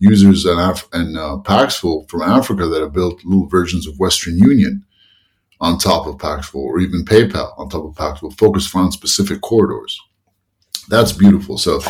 users 0.00 0.44
and, 0.44 0.60
Af- 0.60 0.88
and 0.92 1.16
uh, 1.16 1.38
Paxful 1.38 2.06
from 2.08 2.22
Africa 2.22 2.66
that 2.66 2.82
have 2.82 2.92
built 2.92 3.24
little 3.24 3.46
versions 3.46 3.86
of 3.86 3.98
Western 3.98 4.36
Union 4.38 4.84
on 5.60 5.78
top 5.78 6.06
of 6.06 6.18
Paxful 6.18 6.60
or 6.60 6.80
even 6.80 7.04
PayPal 7.04 7.58
on 7.58 7.68
top 7.68 7.84
of 7.84 7.94
Paxful, 7.94 8.32
focused 8.32 8.74
on 8.74 8.92
specific 8.92 9.40
corridors. 9.40 9.98
That's 10.88 11.12
beautiful. 11.12 11.58
So 11.58 11.80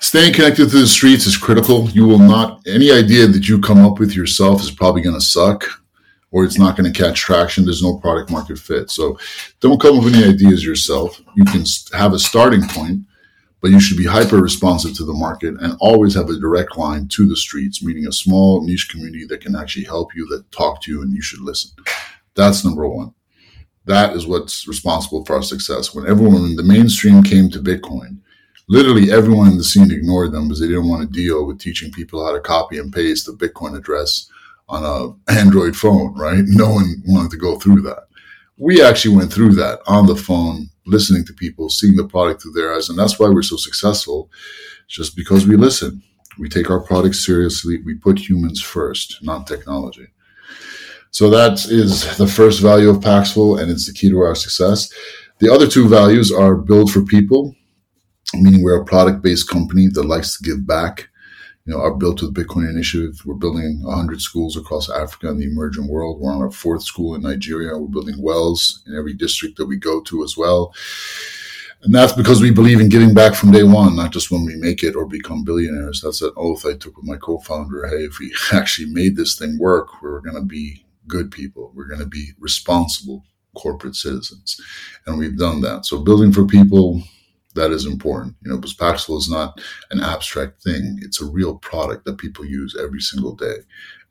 staying 0.00 0.34
connected 0.34 0.70
to 0.70 0.78
the 0.80 0.86
streets 0.86 1.26
is 1.26 1.36
critical. 1.36 1.88
You 1.90 2.06
will 2.06 2.18
not, 2.18 2.60
any 2.66 2.90
idea 2.92 3.26
that 3.26 3.48
you 3.48 3.60
come 3.60 3.84
up 3.84 3.98
with 3.98 4.14
yourself 4.14 4.62
is 4.62 4.70
probably 4.70 5.02
going 5.02 5.16
to 5.16 5.20
suck 5.20 5.64
or 6.30 6.44
it's 6.44 6.58
not 6.58 6.76
going 6.76 6.90
to 6.90 6.98
catch 6.98 7.20
traction. 7.20 7.64
There's 7.64 7.82
no 7.82 7.98
product 7.98 8.30
market 8.30 8.58
fit. 8.58 8.90
So 8.90 9.18
don't 9.60 9.80
come 9.80 9.98
up 9.98 10.04
with 10.04 10.14
any 10.14 10.24
ideas 10.24 10.64
yourself. 10.64 11.20
You 11.36 11.44
can 11.44 11.64
have 11.92 12.14
a 12.14 12.18
starting 12.18 12.62
point, 12.68 13.02
but 13.60 13.70
you 13.70 13.80
should 13.80 13.98
be 13.98 14.06
hyper 14.06 14.38
responsive 14.38 14.96
to 14.96 15.04
the 15.04 15.12
market 15.12 15.60
and 15.60 15.76
always 15.78 16.14
have 16.14 16.30
a 16.30 16.38
direct 16.38 16.76
line 16.76 17.06
to 17.08 17.26
the 17.26 17.36
streets, 17.36 17.82
meaning 17.82 18.06
a 18.06 18.12
small 18.12 18.64
niche 18.64 18.88
community 18.90 19.26
that 19.26 19.42
can 19.42 19.54
actually 19.54 19.84
help 19.84 20.14
you, 20.16 20.26
that 20.28 20.50
talk 20.50 20.82
to 20.82 20.90
you, 20.90 21.02
and 21.02 21.12
you 21.12 21.22
should 21.22 21.40
listen. 21.40 21.70
That's 22.34 22.64
number 22.64 22.88
one. 22.88 23.14
That 23.86 24.14
is 24.14 24.26
what's 24.26 24.68
responsible 24.68 25.24
for 25.24 25.34
our 25.36 25.42
success. 25.42 25.94
When 25.94 26.06
everyone 26.06 26.44
in 26.44 26.56
the 26.56 26.62
mainstream 26.62 27.22
came 27.22 27.50
to 27.50 27.58
Bitcoin, 27.58 28.18
literally 28.68 29.10
everyone 29.10 29.48
in 29.48 29.58
the 29.58 29.64
scene 29.64 29.90
ignored 29.90 30.32
them 30.32 30.44
because 30.44 30.60
they 30.60 30.68
didn't 30.68 30.88
want 30.88 31.02
to 31.02 31.12
deal 31.12 31.46
with 31.46 31.58
teaching 31.58 31.90
people 31.90 32.24
how 32.24 32.32
to 32.32 32.40
copy 32.40 32.78
and 32.78 32.92
paste 32.92 33.28
a 33.28 33.32
Bitcoin 33.32 33.76
address 33.76 34.30
on 34.68 34.84
a 34.84 35.32
Android 35.38 35.76
phone, 35.76 36.14
right? 36.14 36.44
No 36.46 36.70
one 36.70 37.02
wanted 37.06 37.30
to 37.32 37.36
go 37.36 37.58
through 37.58 37.82
that. 37.82 38.06
We 38.56 38.82
actually 38.82 39.16
went 39.16 39.32
through 39.32 39.54
that 39.54 39.80
on 39.86 40.06
the 40.06 40.14
phone, 40.14 40.68
listening 40.86 41.24
to 41.26 41.32
people, 41.32 41.68
seeing 41.68 41.96
the 41.96 42.06
product 42.06 42.42
through 42.42 42.52
their 42.52 42.74
eyes. 42.74 42.88
And 42.88 42.98
that's 42.98 43.18
why 43.18 43.28
we're 43.28 43.42
so 43.42 43.56
successful, 43.56 44.30
just 44.88 45.16
because 45.16 45.46
we 45.46 45.56
listen. 45.56 46.02
We 46.38 46.48
take 46.48 46.70
our 46.70 46.80
products 46.80 47.24
seriously. 47.24 47.82
We 47.84 47.94
put 47.94 48.18
humans 48.18 48.62
first, 48.62 49.18
not 49.22 49.46
technology. 49.46 50.08
So 51.12 51.28
that 51.28 51.66
is 51.66 52.16
the 52.16 52.26
first 52.26 52.62
value 52.62 52.88
of 52.88 53.02
Paxful, 53.02 53.58
and 53.60 53.70
it's 53.70 53.86
the 53.86 53.92
key 53.92 54.08
to 54.08 54.18
our 54.20 54.34
success. 54.34 54.90
The 55.40 55.52
other 55.52 55.68
two 55.68 55.86
values 55.86 56.32
are 56.32 56.56
build 56.56 56.90
for 56.90 57.04
people, 57.04 57.54
meaning 58.32 58.62
we're 58.62 58.80
a 58.80 58.84
product 58.86 59.22
based 59.22 59.50
company 59.50 59.88
that 59.88 60.06
likes 60.06 60.38
to 60.38 60.42
give 60.42 60.66
back. 60.66 61.10
You 61.66 61.74
know, 61.74 61.80
our 61.80 61.94
Built 61.94 62.22
with 62.22 62.34
Bitcoin 62.34 62.70
initiative, 62.70 63.20
we're 63.26 63.34
building 63.34 63.82
100 63.82 64.22
schools 64.22 64.56
across 64.56 64.88
Africa 64.88 65.28
and 65.28 65.38
the 65.38 65.44
emerging 65.44 65.86
world. 65.86 66.18
We're 66.18 66.32
on 66.32 66.40
our 66.40 66.50
fourth 66.50 66.82
school 66.82 67.14
in 67.14 67.20
Nigeria. 67.20 67.76
We're 67.76 67.88
building 67.88 68.20
wells 68.20 68.82
in 68.86 68.96
every 68.96 69.12
district 69.12 69.58
that 69.58 69.66
we 69.66 69.76
go 69.76 70.00
to 70.00 70.24
as 70.24 70.38
well. 70.38 70.74
And 71.82 71.94
that's 71.94 72.14
because 72.14 72.40
we 72.40 72.50
believe 72.50 72.80
in 72.80 72.88
giving 72.88 73.12
back 73.12 73.34
from 73.34 73.50
day 73.50 73.64
one, 73.64 73.96
not 73.96 74.12
just 74.12 74.30
when 74.30 74.46
we 74.46 74.56
make 74.56 74.82
it 74.82 74.96
or 74.96 75.04
become 75.04 75.44
billionaires. 75.44 76.00
That's 76.00 76.22
an 76.22 76.32
oath 76.36 76.64
I 76.64 76.74
took 76.74 76.96
with 76.96 77.04
my 77.04 77.16
co 77.16 77.38
founder. 77.38 77.86
Hey, 77.86 78.04
if 78.04 78.18
we 78.18 78.34
actually 78.52 78.88
made 78.88 79.16
this 79.16 79.36
thing 79.38 79.58
work, 79.58 80.00
we're 80.00 80.20
going 80.20 80.36
to 80.36 80.42
be 80.42 80.86
good 81.06 81.30
people. 81.30 81.72
We're 81.74 81.88
going 81.88 82.00
to 82.00 82.06
be 82.06 82.30
responsible 82.38 83.24
corporate 83.56 83.96
citizens. 83.96 84.60
And 85.06 85.18
we've 85.18 85.38
done 85.38 85.60
that. 85.62 85.86
So 85.86 85.98
building 85.98 86.32
for 86.32 86.46
people, 86.46 87.02
that 87.54 87.70
is 87.70 87.86
important. 87.86 88.36
You 88.42 88.50
know, 88.50 88.56
because 88.56 88.74
Paxful 88.74 89.18
is 89.18 89.28
not 89.28 89.60
an 89.90 90.00
abstract 90.00 90.62
thing. 90.62 90.98
It's 91.02 91.20
a 91.20 91.26
real 91.26 91.56
product 91.56 92.04
that 92.04 92.18
people 92.18 92.44
use 92.44 92.76
every 92.80 93.00
single 93.00 93.34
day. 93.34 93.56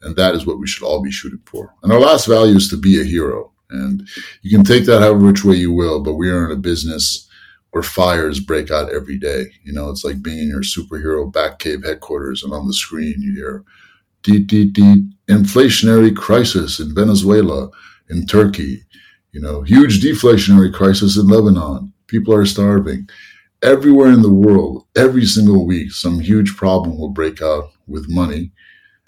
And 0.04 0.16
that 0.16 0.36
is 0.36 0.46
what 0.46 0.60
we 0.60 0.68
should 0.68 0.86
all 0.86 1.02
be 1.02 1.12
shooting 1.12 1.42
for. 1.46 1.74
And 1.84 1.92
our 1.92 2.00
last 2.00 2.28
value 2.28 2.56
is 2.56 2.70
to 2.70 2.78
be 2.78 3.00
a 3.00 3.04
hero. 3.04 3.52
And 3.70 4.08
you 4.42 4.56
can 4.56 4.66
take 4.66 4.86
that 4.86 5.02
however 5.02 5.26
which 5.26 5.46
way 5.46 5.56
you 5.56 5.72
will, 5.72 6.02
but 6.02 6.16
we 6.16 6.30
are 6.30 6.46
in 6.46 6.52
a 6.52 6.60
business 6.60 7.28
where 7.72 7.84
fires 7.84 8.40
break 8.40 8.70
out 8.70 8.92
every 8.92 9.18
day. 9.18 9.46
You 9.64 9.72
know, 9.74 9.90
it's 9.90 10.04
like 10.04 10.22
being 10.22 10.40
in 10.40 10.50
your 10.50 10.62
superhero 10.62 11.32
Batcave 11.32 11.86
headquarters 11.86 12.44
and 12.44 12.54
on 12.54 12.68
the 12.68 12.74
screen 12.74 13.16
you 13.20 13.34
hear 13.34 13.64
deep, 14.24 14.48
deep, 14.48 14.74
deep 14.74 15.06
inflationary 15.30 16.16
crisis 16.16 16.80
in 16.80 16.94
Venezuela, 16.94 17.70
in 18.10 18.26
Turkey, 18.26 18.84
you 19.32 19.40
know, 19.40 19.62
huge 19.62 20.02
deflationary 20.02 20.74
crisis 20.74 21.18
in 21.18 21.28
Lebanon. 21.28 21.94
People 22.08 22.34
are 22.34 22.46
starving. 22.46 23.08
Everywhere 23.64 24.12
in 24.12 24.22
the 24.22 24.34
world, 24.34 24.86
every 24.98 25.26
single 25.26 25.66
week, 25.66 25.92
some 25.92 26.20
huge 26.20 26.58
problem 26.58 26.98
will 26.98 27.10
break 27.10 27.42
out 27.42 27.70
with 27.88 28.10
money 28.10 28.52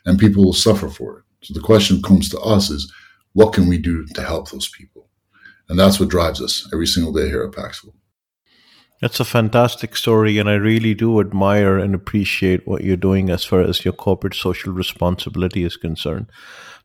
and 0.05 0.19
people 0.19 0.43
will 0.45 0.53
suffer 0.53 0.89
for 0.89 1.19
it. 1.19 1.23
So 1.41 1.53
the 1.53 1.65
question 1.65 2.01
comes 2.01 2.29
to 2.29 2.39
us 2.39 2.69
is, 2.69 2.91
what 3.33 3.51
can 3.51 3.67
we 3.67 3.77
do 3.77 4.05
to 4.13 4.21
help 4.21 4.49
those 4.49 4.69
people? 4.69 5.09
And 5.67 5.77
that's 5.79 5.99
what 5.99 6.09
drives 6.09 6.41
us 6.41 6.69
every 6.71 6.87
single 6.87 7.11
day 7.11 7.27
here 7.27 7.43
at 7.43 7.53
Paxful. 7.53 7.95
That's 9.03 9.19
a 9.19 9.25
fantastic 9.25 9.97
story, 9.97 10.37
and 10.37 10.49
I 10.49 10.53
really 10.53 10.93
do 10.93 11.19
admire 11.19 11.77
and 11.77 11.93
appreciate 11.93 12.65
what 12.65 12.85
you're 12.85 12.95
doing 12.95 13.29
as 13.29 13.43
far 13.43 13.59
as 13.59 13.83
your 13.83 13.93
corporate 13.93 14.33
social 14.33 14.71
responsibility 14.71 15.65
is 15.65 15.75
concerned. 15.75 16.27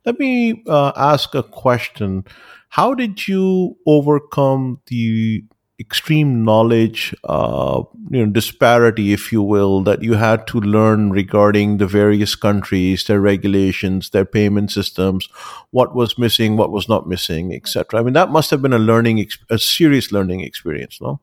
Let 0.04 0.18
me 0.18 0.64
uh, 0.66 0.90
ask 0.96 1.37
a 1.37 1.44
question. 1.44 2.25
How 2.70 2.92
did 2.94 3.28
you 3.28 3.76
overcome 3.87 4.80
the 4.88 5.44
extreme 5.78 6.44
knowledge 6.44 7.14
uh, 7.22 7.84
you 8.10 8.26
know 8.26 8.32
disparity 8.32 9.12
if 9.12 9.30
you 9.30 9.40
will 9.40 9.84
that 9.84 10.02
you 10.02 10.14
had 10.14 10.44
to 10.48 10.58
learn 10.58 11.10
regarding 11.10 11.76
the 11.76 11.87
various 11.87 12.34
countries 12.34 13.04
their 13.04 13.20
regulations 13.20 14.10
their 14.10 14.25
payment 14.25 14.72
systems 14.72 15.28
what 15.70 15.94
was 15.94 16.18
missing 16.18 16.56
what 16.56 16.72
was 16.72 16.88
not 16.88 17.06
missing 17.06 17.54
etc 17.54 18.00
i 18.00 18.02
mean 18.02 18.14
that 18.14 18.30
must 18.30 18.50
have 18.50 18.60
been 18.60 18.72
a 18.72 18.78
learning 18.78 19.25
a 19.50 19.56
serious 19.56 20.10
learning 20.10 20.40
experience 20.40 21.00
no 21.00 21.20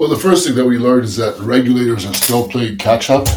well, 0.00 0.08
the 0.08 0.16
first 0.16 0.46
thing 0.46 0.54
that 0.54 0.64
we 0.64 0.78
learned 0.78 1.04
is 1.04 1.16
that 1.16 1.38
regulators 1.40 2.06
are 2.06 2.14
still 2.14 2.48
playing 2.48 2.78
catch 2.78 3.10
up. 3.10 3.28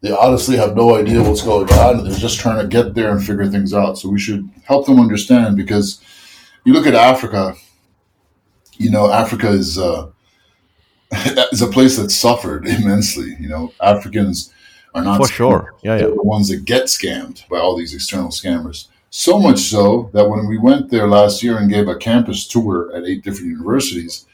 They 0.00 0.12
honestly 0.12 0.56
have 0.56 0.76
no 0.76 0.94
idea 0.94 1.20
what's 1.20 1.42
going 1.42 1.68
on. 1.72 2.04
They're 2.04 2.16
just 2.16 2.38
trying 2.38 2.60
to 2.60 2.68
get 2.68 2.94
there 2.94 3.10
and 3.10 3.20
figure 3.20 3.48
things 3.48 3.74
out. 3.74 3.98
So 3.98 4.08
we 4.08 4.20
should 4.20 4.48
help 4.62 4.86
them 4.86 5.00
understand 5.00 5.56
because 5.56 6.00
you 6.64 6.72
look 6.72 6.86
at 6.86 6.94
Africa, 6.94 7.56
you 8.76 8.92
know, 8.92 9.10
Africa 9.10 9.48
is, 9.48 9.76
uh, 9.76 10.08
is 11.50 11.62
a 11.62 11.66
place 11.66 11.96
that 11.96 12.12
suffered 12.12 12.68
immensely. 12.68 13.34
You 13.40 13.48
know, 13.48 13.72
Africans 13.80 14.54
are 14.94 15.02
not 15.02 15.16
for 15.16 15.26
sure. 15.26 15.74
Yeah, 15.82 15.96
yeah. 15.96 16.06
the 16.06 16.22
ones 16.22 16.46
that 16.46 16.64
get 16.64 16.84
scammed 16.84 17.48
by 17.48 17.58
all 17.58 17.76
these 17.76 17.92
external 17.92 18.28
scammers. 18.28 18.86
So 19.10 19.40
much 19.40 19.58
so 19.58 20.10
that 20.12 20.28
when 20.28 20.46
we 20.46 20.58
went 20.58 20.90
there 20.90 21.08
last 21.08 21.42
year 21.42 21.58
and 21.58 21.68
gave 21.68 21.88
a 21.88 21.96
campus 21.96 22.46
tour 22.46 22.92
at 22.94 23.04
eight 23.04 23.24
different 23.24 23.50
universities, 23.50 24.26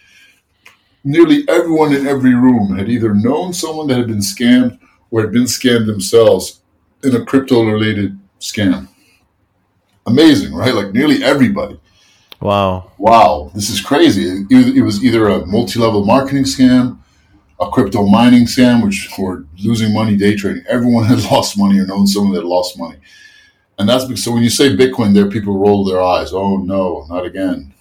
nearly 1.05 1.45
everyone 1.49 1.95
in 1.95 2.07
every 2.07 2.35
room 2.35 2.77
had 2.77 2.89
either 2.89 3.15
known 3.15 3.53
someone 3.53 3.87
that 3.89 3.99
had 3.99 4.07
been 4.07 4.19
scammed 4.19 4.79
or 5.11 5.21
had 5.21 5.33
been 5.33 5.45
scammed 5.45 5.87
themselves 5.87 6.61
in 7.03 7.15
a 7.15 7.25
crypto 7.25 7.65
related 7.65 8.19
scam. 8.41 8.89
Amazing, 10.07 10.55
right? 10.55 10.75
Like 10.75 10.93
nearly 10.93 11.23
everybody. 11.23 11.79
Wow. 12.41 12.91
Wow, 12.99 13.53
this 13.55 13.71
is 13.71 13.81
crazy. 13.81 14.45
It, 14.51 14.77
it 14.77 14.83
was 14.83 15.05
either 15.05 15.29
a 15.29 15.47
multi 15.47 15.79
level 15.79 16.05
marketing 16.05 16.45
scam, 16.45 16.99
a 17.61 17.71
crypto 17.71 18.05
mining 18.05 18.47
scam, 18.47 18.85
which 18.85 19.09
for 19.17 19.45
losing 19.59 19.95
money 19.95 20.17
day 20.17 20.35
trading. 20.35 20.65
Everyone 20.69 21.05
had 21.13 21.23
lost 21.31 21.57
money 21.57 21.79
or 21.79 21.87
known 21.87 22.07
someone 22.07 22.35
that 22.35 22.45
lost 22.45 22.79
money. 22.79 22.97
And 23.79 23.89
that's 23.89 24.05
because, 24.05 24.25
so 24.25 24.33
when 24.33 24.43
you 24.43 24.51
say 24.51 24.77
Bitcoin 24.77 25.15
there, 25.15 25.31
people 25.31 25.57
roll 25.57 25.85
their 25.85 26.03
eyes. 26.03 26.33
Oh 26.33 26.57
no, 26.57 27.07
not 27.09 27.25
again. 27.25 27.73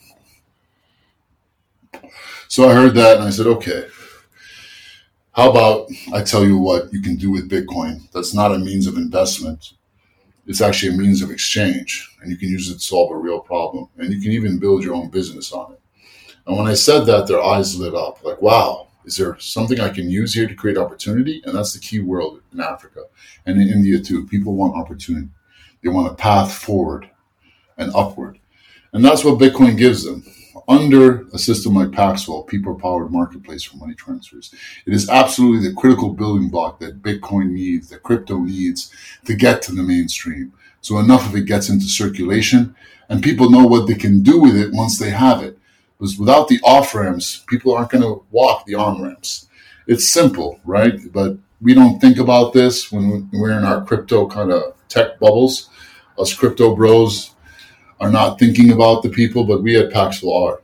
So 2.51 2.67
I 2.67 2.74
heard 2.74 2.96
that 2.96 3.15
and 3.15 3.25
I 3.25 3.29
said, 3.29 3.48
okay, 3.48 3.88
how 5.31 5.50
about 5.50 5.89
I 6.13 6.22
tell 6.22 6.43
you 6.43 6.58
what 6.58 6.91
you 6.91 7.01
can 7.01 7.15
do 7.15 7.31
with 7.31 7.50
Bitcoin 7.50 8.12
that's 8.12 8.34
not 8.34 8.53
a 8.53 8.60
means 8.60 8.88
of 8.88 8.98
investment? 8.98 9.75
It's 10.46 10.60
actually 10.60 10.93
a 10.93 10.98
means 10.98 11.22
of 11.22 11.31
exchange, 11.31 12.13
and 12.22 12.29
you 12.29 12.36
can 12.36 12.50
use 12.50 12.70
it 12.70 12.74
to 12.74 12.79
solve 12.81 13.12
a 13.12 13.15
real 13.15 13.39
problem. 13.39 13.88
And 13.98 14.13
you 14.13 14.20
can 14.20 14.34
even 14.34 14.60
build 14.60 14.84
your 14.84 14.96
own 14.96 15.10
business 15.10 15.53
on 15.53 15.72
it. 15.72 15.79
And 16.46 16.58
when 16.58 16.67
I 16.67 16.74
said 16.74 17.05
that, 17.05 17.25
their 17.25 17.41
eyes 17.41 17.79
lit 17.79 17.96
up 17.96 18.22
like, 18.22 18.41
wow, 18.41 18.89
Is 19.05 19.17
there 19.17 19.38
something 19.39 19.79
I 19.79 19.89
can 19.89 20.10
use 20.10 20.34
here 20.34 20.48
to 20.48 20.55
create 20.55 20.77
opportunity? 20.77 21.41
And 21.46 21.55
that's 21.55 21.74
the 21.74 21.79
key 21.79 22.00
word 22.00 22.41
in 22.53 22.60
Africa 22.60 23.05
and 23.46 23.60
in 23.60 23.70
India 23.70 24.00
too. 24.00 24.27
People 24.27 24.55
want 24.55 24.75
opportunity. 24.75 25.27
They 25.81 25.89
want 25.89 26.12
a 26.12 26.15
path 26.15 26.53
forward 26.53 27.10
and 27.77 27.91
upward. 27.96 28.39
And 28.93 29.03
that's 29.03 29.24
what 29.24 29.39
Bitcoin 29.39 29.77
gives 29.77 30.03
them. 30.03 30.24
Under 30.72 31.28
a 31.34 31.38
system 31.38 31.75
like 31.75 31.92
Paxful, 31.92 32.48
people 32.48 32.75
powered 32.75 33.12
marketplace 33.12 33.62
for 33.62 33.75
money 33.75 33.94
transfers, 33.94 34.54
it 34.86 34.94
is 34.94 35.10
absolutely 35.10 35.68
the 35.68 35.75
critical 35.75 36.13
building 36.13 36.48
block 36.48 36.80
that 36.80 37.01
Bitcoin 37.01 37.50
needs, 37.50 37.90
that 37.90 38.04
crypto 38.04 38.38
needs 38.40 38.90
to 39.25 39.36
get 39.36 39.62
to 39.63 39.74
the 39.74 39.84
mainstream. 39.84 40.54
So 40.80 40.98
enough 40.98 41.28
of 41.28 41.36
it 41.36 41.46
gets 41.46 41.68
into 41.68 41.86
circulation 41.86 42.74
and 43.10 43.22
people 43.22 43.50
know 43.50 43.66
what 43.66 43.86
they 43.86 43.96
can 43.96 44.24
do 44.24 44.40
with 44.40 44.56
it 44.56 44.72
once 44.72 44.98
they 44.98 45.10
have 45.10 45.44
it. 45.44 45.58
Because 46.00 46.18
without 46.18 46.48
the 46.48 46.62
off 46.63 46.96
ramps, 46.96 47.44
people 47.48 47.75
aren't 47.75 47.92
going 47.92 48.04
to 48.04 48.24
walk 48.32 48.66
the 48.66 48.75
on 48.75 49.04
ramps. 49.04 49.50
It's 49.88 50.10
simple, 50.10 50.62
right? 50.63 50.98
But 51.12 51.38
we 51.60 51.74
don't 51.74 52.00
think 52.00 52.18
about 52.18 52.54
this 52.54 52.94
when 52.94 53.30
we're 53.34 53.58
in 53.58 53.66
our 53.66 53.84
crypto 53.84 54.25
kind 54.25 54.54
of 54.54 54.74
tech 54.88 55.20
bubbles. 55.20 55.70
Us 56.18 56.34
crypto 56.34 56.74
bros 56.74 57.36
are 58.00 58.10
not 58.10 58.40
thinking 58.40 58.72
about 58.72 59.04
the 59.04 59.10
people, 59.10 59.44
but 59.44 59.62
we 59.62 59.78
at 59.78 59.92
Paxful 59.92 60.34
are. 60.34 60.61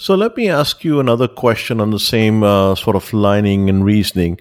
So 0.00 0.14
let 0.14 0.34
me 0.34 0.48
ask 0.48 0.82
you 0.82 0.98
another 0.98 1.28
question 1.28 1.78
on 1.78 1.90
the 1.90 1.98
same 1.98 2.42
uh, 2.42 2.74
sort 2.74 2.96
of 2.96 3.12
lining 3.12 3.68
and 3.68 3.84
reasoning. 3.84 4.40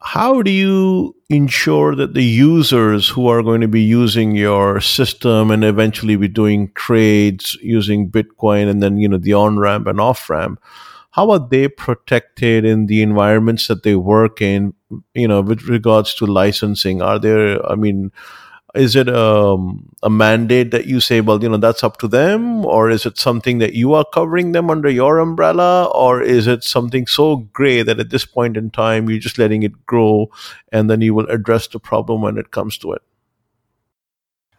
How 0.00 0.40
do 0.40 0.52
you 0.52 1.16
ensure 1.28 1.96
that 1.96 2.14
the 2.14 2.22
users 2.22 3.08
who 3.08 3.26
are 3.26 3.42
going 3.42 3.60
to 3.62 3.66
be 3.66 3.82
using 3.82 4.36
your 4.36 4.80
system 4.80 5.50
and 5.50 5.64
eventually 5.64 6.14
be 6.14 6.28
doing 6.28 6.70
trades 6.76 7.58
using 7.60 8.08
Bitcoin 8.08 8.70
and 8.70 8.80
then, 8.80 8.98
you 8.98 9.08
know, 9.08 9.18
the 9.18 9.32
on 9.32 9.58
ramp 9.58 9.88
and 9.88 10.00
off 10.00 10.30
ramp, 10.30 10.62
how 11.10 11.32
are 11.32 11.44
they 11.50 11.66
protected 11.66 12.64
in 12.64 12.86
the 12.86 13.02
environments 13.02 13.66
that 13.66 13.82
they 13.82 13.96
work 13.96 14.40
in, 14.40 14.74
you 15.12 15.26
know, 15.26 15.40
with 15.40 15.62
regards 15.64 16.14
to 16.14 16.24
licensing? 16.24 17.02
Are 17.02 17.18
there, 17.18 17.68
I 17.68 17.74
mean, 17.74 18.12
is 18.74 18.96
it 18.96 19.08
um, 19.08 19.94
a 20.02 20.08
mandate 20.08 20.70
that 20.70 20.86
you 20.86 20.98
say 20.98 21.20
well 21.20 21.42
you 21.42 21.48
know 21.48 21.58
that's 21.58 21.84
up 21.84 21.98
to 21.98 22.08
them? 22.08 22.64
Or 22.64 22.90
is 22.90 23.04
it 23.04 23.18
something 23.18 23.58
that 23.58 23.74
you 23.74 23.92
are 23.94 24.04
covering 24.04 24.52
them 24.52 24.70
under 24.70 24.88
your 24.88 25.18
umbrella? 25.18 25.90
Or 25.94 26.22
is 26.22 26.46
it 26.46 26.64
something 26.64 27.06
so 27.06 27.36
gray 27.36 27.82
that 27.82 28.00
at 28.00 28.10
this 28.10 28.24
point 28.24 28.56
in 28.56 28.70
time 28.70 29.10
you're 29.10 29.18
just 29.18 29.38
letting 29.38 29.62
it 29.62 29.84
grow 29.84 30.30
and 30.70 30.88
then 30.88 31.02
you 31.02 31.14
will 31.14 31.28
address 31.28 31.66
the 31.66 31.78
problem 31.78 32.22
when 32.22 32.38
it 32.38 32.50
comes 32.50 32.78
to 32.78 32.92
it? 32.92 33.02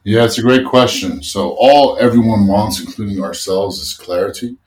Yeah 0.04 0.26
it's 0.26 0.38
a 0.38 0.44
great 0.44 0.68
question. 0.68 1.24
So 1.24 1.56
all 1.60 1.98
everyone 1.98 2.46
wants 2.46 2.80
including 2.80 3.24
ourselves 3.24 3.80
is 3.80 3.94
clarity. 3.94 4.58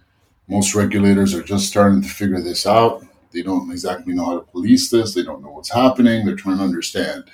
Most 0.48 0.74
regulators 0.74 1.34
are 1.34 1.42
just 1.42 1.68
starting 1.68 2.02
to 2.02 2.08
figure 2.08 2.40
this 2.40 2.66
out. 2.66 3.04
They 3.32 3.42
don't 3.42 3.70
exactly 3.70 4.14
know 4.14 4.24
how 4.24 4.38
to 4.38 4.46
police 4.46 4.90
this. 4.90 5.14
They 5.14 5.22
don't 5.22 5.42
know 5.42 5.50
what's 5.50 5.70
happening. 5.70 6.24
They're 6.24 6.36
trying 6.36 6.58
to 6.58 6.64
understand 6.64 7.24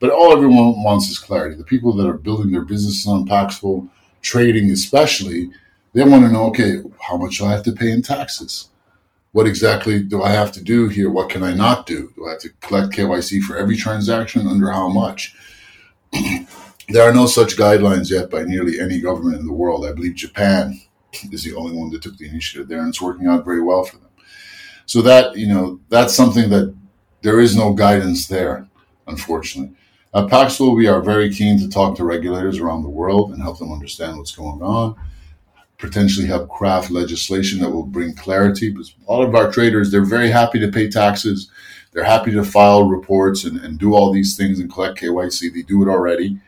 but 0.00 0.10
all 0.10 0.32
everyone 0.32 0.82
wants 0.82 1.08
is 1.08 1.18
clarity. 1.18 1.54
The 1.54 1.64
people 1.64 1.92
that 1.92 2.08
are 2.08 2.18
building 2.18 2.50
their 2.50 2.64
businesses 2.64 3.06
on 3.06 3.26
Paxful, 3.26 3.88
trading 4.22 4.70
especially, 4.70 5.50
they 5.92 6.02
want 6.02 6.24
to 6.24 6.32
know, 6.32 6.46
okay, 6.46 6.78
how 7.00 7.16
much 7.16 7.38
do 7.38 7.44
I 7.44 7.52
have 7.52 7.62
to 7.64 7.72
pay 7.72 7.90
in 7.90 8.02
taxes? 8.02 8.70
What 9.32 9.46
exactly 9.46 10.02
do 10.02 10.22
I 10.22 10.30
have 10.30 10.52
to 10.52 10.64
do 10.64 10.88
here? 10.88 11.10
What 11.10 11.28
can 11.28 11.42
I 11.42 11.54
not 11.54 11.86
do? 11.86 12.12
Do 12.16 12.26
I 12.26 12.30
have 12.30 12.40
to 12.40 12.48
collect 12.60 12.92
KYC 12.92 13.42
for 13.42 13.56
every 13.56 13.76
transaction? 13.76 14.46
Under 14.46 14.70
how 14.70 14.88
much? 14.88 15.36
there 16.88 17.08
are 17.08 17.14
no 17.14 17.26
such 17.26 17.56
guidelines 17.56 18.10
yet 18.10 18.30
by 18.30 18.42
nearly 18.42 18.80
any 18.80 19.00
government 19.00 19.38
in 19.38 19.46
the 19.46 19.52
world. 19.52 19.86
I 19.86 19.92
believe 19.92 20.14
Japan 20.14 20.80
is 21.30 21.44
the 21.44 21.54
only 21.54 21.76
one 21.76 21.90
that 21.90 22.02
took 22.02 22.16
the 22.16 22.28
initiative 22.28 22.68
there, 22.68 22.80
and 22.80 22.88
it's 22.88 23.02
working 23.02 23.26
out 23.26 23.44
very 23.44 23.62
well 23.62 23.84
for 23.84 23.98
them. 23.98 24.08
So 24.86 25.02
that 25.02 25.36
you 25.36 25.46
know, 25.46 25.78
that's 25.88 26.14
something 26.14 26.48
that 26.50 26.74
there 27.22 27.38
is 27.38 27.54
no 27.54 27.72
guidance 27.72 28.26
there, 28.26 28.68
unfortunately. 29.06 29.76
Uh, 30.12 30.24
At 30.24 30.30
Paxful, 30.30 30.74
we 30.74 30.88
are 30.88 31.00
very 31.00 31.32
keen 31.32 31.58
to 31.58 31.68
talk 31.68 31.96
to 31.96 32.04
regulators 32.04 32.58
around 32.58 32.82
the 32.82 32.88
world 32.88 33.32
and 33.32 33.42
help 33.42 33.58
them 33.58 33.72
understand 33.72 34.18
what's 34.18 34.34
going 34.34 34.60
on, 34.60 34.96
potentially 35.78 36.26
help 36.26 36.48
craft 36.48 36.90
legislation 36.90 37.60
that 37.60 37.70
will 37.70 37.84
bring 37.84 38.14
clarity. 38.14 38.70
Because 38.70 38.94
all 39.06 39.22
of 39.22 39.34
our 39.34 39.50
traders, 39.50 39.90
they're 39.90 40.04
very 40.04 40.30
happy 40.30 40.58
to 40.58 40.68
pay 40.68 40.88
taxes. 40.88 41.50
They're 41.92 42.04
happy 42.04 42.32
to 42.32 42.44
file 42.44 42.88
reports 42.88 43.44
and, 43.44 43.58
and 43.60 43.78
do 43.78 43.94
all 43.94 44.12
these 44.12 44.36
things 44.36 44.60
and 44.60 44.72
collect 44.72 45.00
KYC. 45.00 45.52
They 45.52 45.62
do 45.62 45.82
it 45.82 45.88
already. 45.88 46.38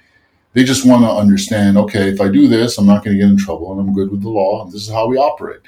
They 0.54 0.64
just 0.64 0.86
want 0.86 1.04
to 1.04 1.10
understand, 1.10 1.78
okay, 1.78 2.10
if 2.10 2.20
I 2.20 2.28
do 2.28 2.46
this, 2.46 2.78
I'm 2.78 2.86
not 2.86 3.04
going 3.04 3.16
to 3.16 3.22
get 3.22 3.30
in 3.30 3.38
trouble 3.38 3.72
and 3.72 3.80
I'm 3.80 3.94
good 3.94 4.10
with 4.10 4.22
the 4.22 4.28
law. 4.28 4.64
And 4.64 4.72
this 4.72 4.82
is 4.82 4.92
how 4.92 5.06
we 5.06 5.16
operate. 5.16 5.60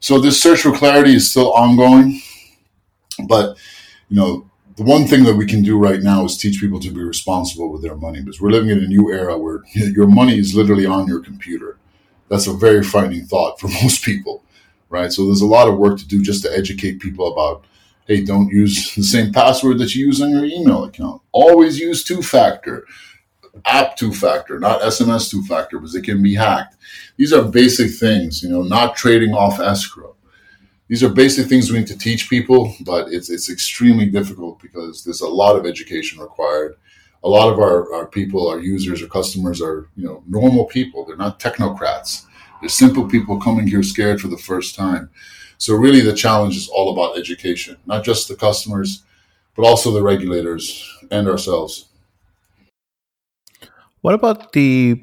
So 0.00 0.18
this 0.18 0.42
search 0.42 0.62
for 0.62 0.76
clarity 0.76 1.14
is 1.14 1.30
still 1.30 1.52
ongoing. 1.54 2.20
But, 3.26 3.56
you 4.08 4.16
know, 4.16 4.50
the 4.76 4.82
one 4.82 5.06
thing 5.06 5.24
that 5.24 5.36
we 5.36 5.46
can 5.46 5.62
do 5.62 5.78
right 5.78 6.00
now 6.00 6.24
is 6.24 6.36
teach 6.36 6.60
people 6.60 6.80
to 6.80 6.90
be 6.90 7.02
responsible 7.02 7.70
with 7.70 7.82
their 7.82 7.96
money 7.96 8.20
because 8.20 8.40
we're 8.40 8.50
living 8.50 8.70
in 8.70 8.78
a 8.78 8.86
new 8.86 9.12
era 9.12 9.36
where 9.36 9.62
your 9.74 10.06
money 10.06 10.38
is 10.38 10.54
literally 10.54 10.86
on 10.86 11.06
your 11.06 11.20
computer. 11.20 11.78
That's 12.28 12.46
a 12.46 12.54
very 12.54 12.82
frightening 12.82 13.26
thought 13.26 13.60
for 13.60 13.68
most 13.82 14.02
people, 14.04 14.42
right? 14.88 15.12
So 15.12 15.26
there's 15.26 15.42
a 15.42 15.46
lot 15.46 15.68
of 15.68 15.78
work 15.78 15.98
to 15.98 16.06
do 16.06 16.22
just 16.22 16.42
to 16.44 16.56
educate 16.56 17.00
people 17.00 17.32
about, 17.32 17.64
hey, 18.06 18.24
don't 18.24 18.48
use 18.48 18.94
the 18.94 19.02
same 19.02 19.32
password 19.32 19.78
that 19.78 19.94
you 19.94 20.06
use 20.06 20.22
on 20.22 20.30
your 20.30 20.44
email 20.44 20.84
account. 20.84 21.20
Always 21.32 21.78
use 21.78 22.04
two 22.04 22.22
factor, 22.22 22.86
app 23.66 23.96
two 23.96 24.12
factor, 24.12 24.58
not 24.58 24.80
SMS 24.80 25.30
two 25.30 25.42
factor, 25.44 25.78
because 25.78 25.94
it 25.94 26.02
can 26.02 26.22
be 26.22 26.34
hacked. 26.34 26.76
These 27.16 27.32
are 27.32 27.42
basic 27.42 27.90
things, 27.90 28.42
you 28.42 28.48
know, 28.48 28.62
not 28.62 28.96
trading 28.96 29.34
off 29.34 29.60
escrow 29.60 30.16
these 30.92 31.02
are 31.02 31.08
basic 31.08 31.46
things 31.46 31.72
we 31.72 31.78
need 31.78 31.86
to 31.86 31.96
teach 31.96 32.28
people, 32.28 32.76
but 32.80 33.10
it's 33.10 33.30
it's 33.30 33.48
extremely 33.48 34.04
difficult 34.04 34.60
because 34.60 35.02
there's 35.02 35.22
a 35.22 35.26
lot 35.42 35.56
of 35.56 35.64
education 35.64 36.20
required. 36.20 36.76
A 37.24 37.28
lot 37.30 37.50
of 37.50 37.58
our, 37.58 37.90
our 37.94 38.06
people, 38.06 38.46
our 38.46 38.60
users, 38.60 39.00
our 39.00 39.08
customers 39.08 39.62
are 39.62 39.88
you 39.96 40.04
know 40.04 40.22
normal 40.28 40.66
people. 40.66 41.06
They're 41.06 41.16
not 41.16 41.40
technocrats. 41.40 42.26
They're 42.60 42.68
simple 42.68 43.08
people 43.08 43.40
coming 43.40 43.66
here 43.66 43.82
scared 43.82 44.20
for 44.20 44.28
the 44.28 44.36
first 44.36 44.74
time. 44.74 45.08
So 45.56 45.72
really, 45.74 46.02
the 46.02 46.12
challenge 46.12 46.58
is 46.58 46.68
all 46.68 46.92
about 46.92 47.16
education, 47.16 47.78
not 47.86 48.04
just 48.04 48.28
the 48.28 48.36
customers, 48.36 49.02
but 49.56 49.64
also 49.64 49.92
the 49.92 50.02
regulators 50.02 50.66
and 51.10 51.26
ourselves. 51.26 51.86
What 54.02 54.12
about 54.12 54.52
the 54.52 55.02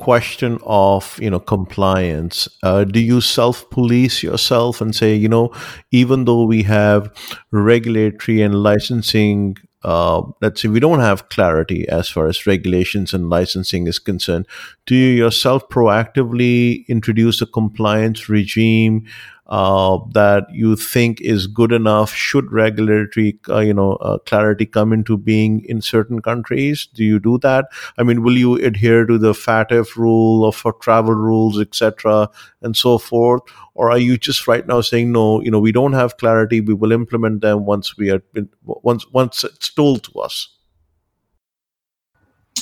question 0.00 0.58
of 0.64 1.18
you 1.20 1.28
know 1.28 1.38
compliance 1.38 2.48
uh, 2.62 2.84
do 2.84 2.98
you 2.98 3.20
self 3.20 3.68
police 3.68 4.22
yourself 4.22 4.80
and 4.80 4.94
say 4.94 5.14
you 5.14 5.28
know 5.28 5.52
even 5.90 6.24
though 6.24 6.44
we 6.44 6.62
have 6.62 7.12
regulatory 7.50 8.40
and 8.40 8.62
licensing 8.62 9.56
uh, 9.82 10.22
let's 10.40 10.62
say 10.62 10.68
we 10.68 10.80
don't 10.80 11.00
have 11.00 11.28
clarity 11.28 11.86
as 11.88 12.08
far 12.08 12.26
as 12.28 12.46
regulations 12.46 13.12
and 13.12 13.28
licensing 13.28 13.86
is 13.86 13.98
concerned 13.98 14.46
do 14.86 14.94
you 14.94 15.12
yourself 15.24 15.68
proactively 15.68 16.86
introduce 16.88 17.42
a 17.42 17.46
compliance 17.46 18.26
regime 18.26 19.04
uh, 19.50 19.98
that 20.12 20.46
you 20.50 20.76
think 20.76 21.20
is 21.20 21.46
good 21.46 21.72
enough? 21.72 22.14
Should 22.14 22.52
regulatory 22.52 23.38
uh, 23.48 23.58
you 23.58 23.74
know 23.74 23.92
uh, 23.94 24.18
clarity 24.18 24.66
come 24.66 24.92
into 24.92 25.16
being 25.16 25.64
in 25.64 25.80
certain 25.80 26.22
countries? 26.22 26.88
Do 26.94 27.04
you 27.04 27.18
do 27.18 27.38
that? 27.38 27.66
I 27.98 28.02
mean 28.04 28.22
will 28.22 28.36
you 28.36 28.54
adhere 28.56 29.04
to 29.06 29.18
the 29.18 29.32
FATF 29.32 29.96
rule 29.96 30.44
or 30.44 30.52
for 30.52 30.72
travel 30.74 31.14
rules 31.14 31.60
etc 31.60 32.28
and 32.62 32.76
so 32.76 32.98
forth? 32.98 33.42
Or 33.74 33.90
are 33.90 33.98
you 33.98 34.16
just 34.18 34.46
right 34.46 34.66
now 34.66 34.80
saying 34.80 35.12
no 35.12 35.40
you 35.40 35.50
know 35.50 35.60
we 35.60 35.72
don't 35.72 35.94
have 35.94 36.16
clarity. 36.16 36.60
We 36.60 36.74
will 36.74 36.92
implement 36.92 37.40
them 37.40 37.66
once 37.66 37.96
we 37.96 38.10
are 38.10 38.22
once 38.64 39.06
once 39.12 39.44
it's 39.44 39.70
told 39.70 40.04
to 40.04 40.20
us 40.20 40.48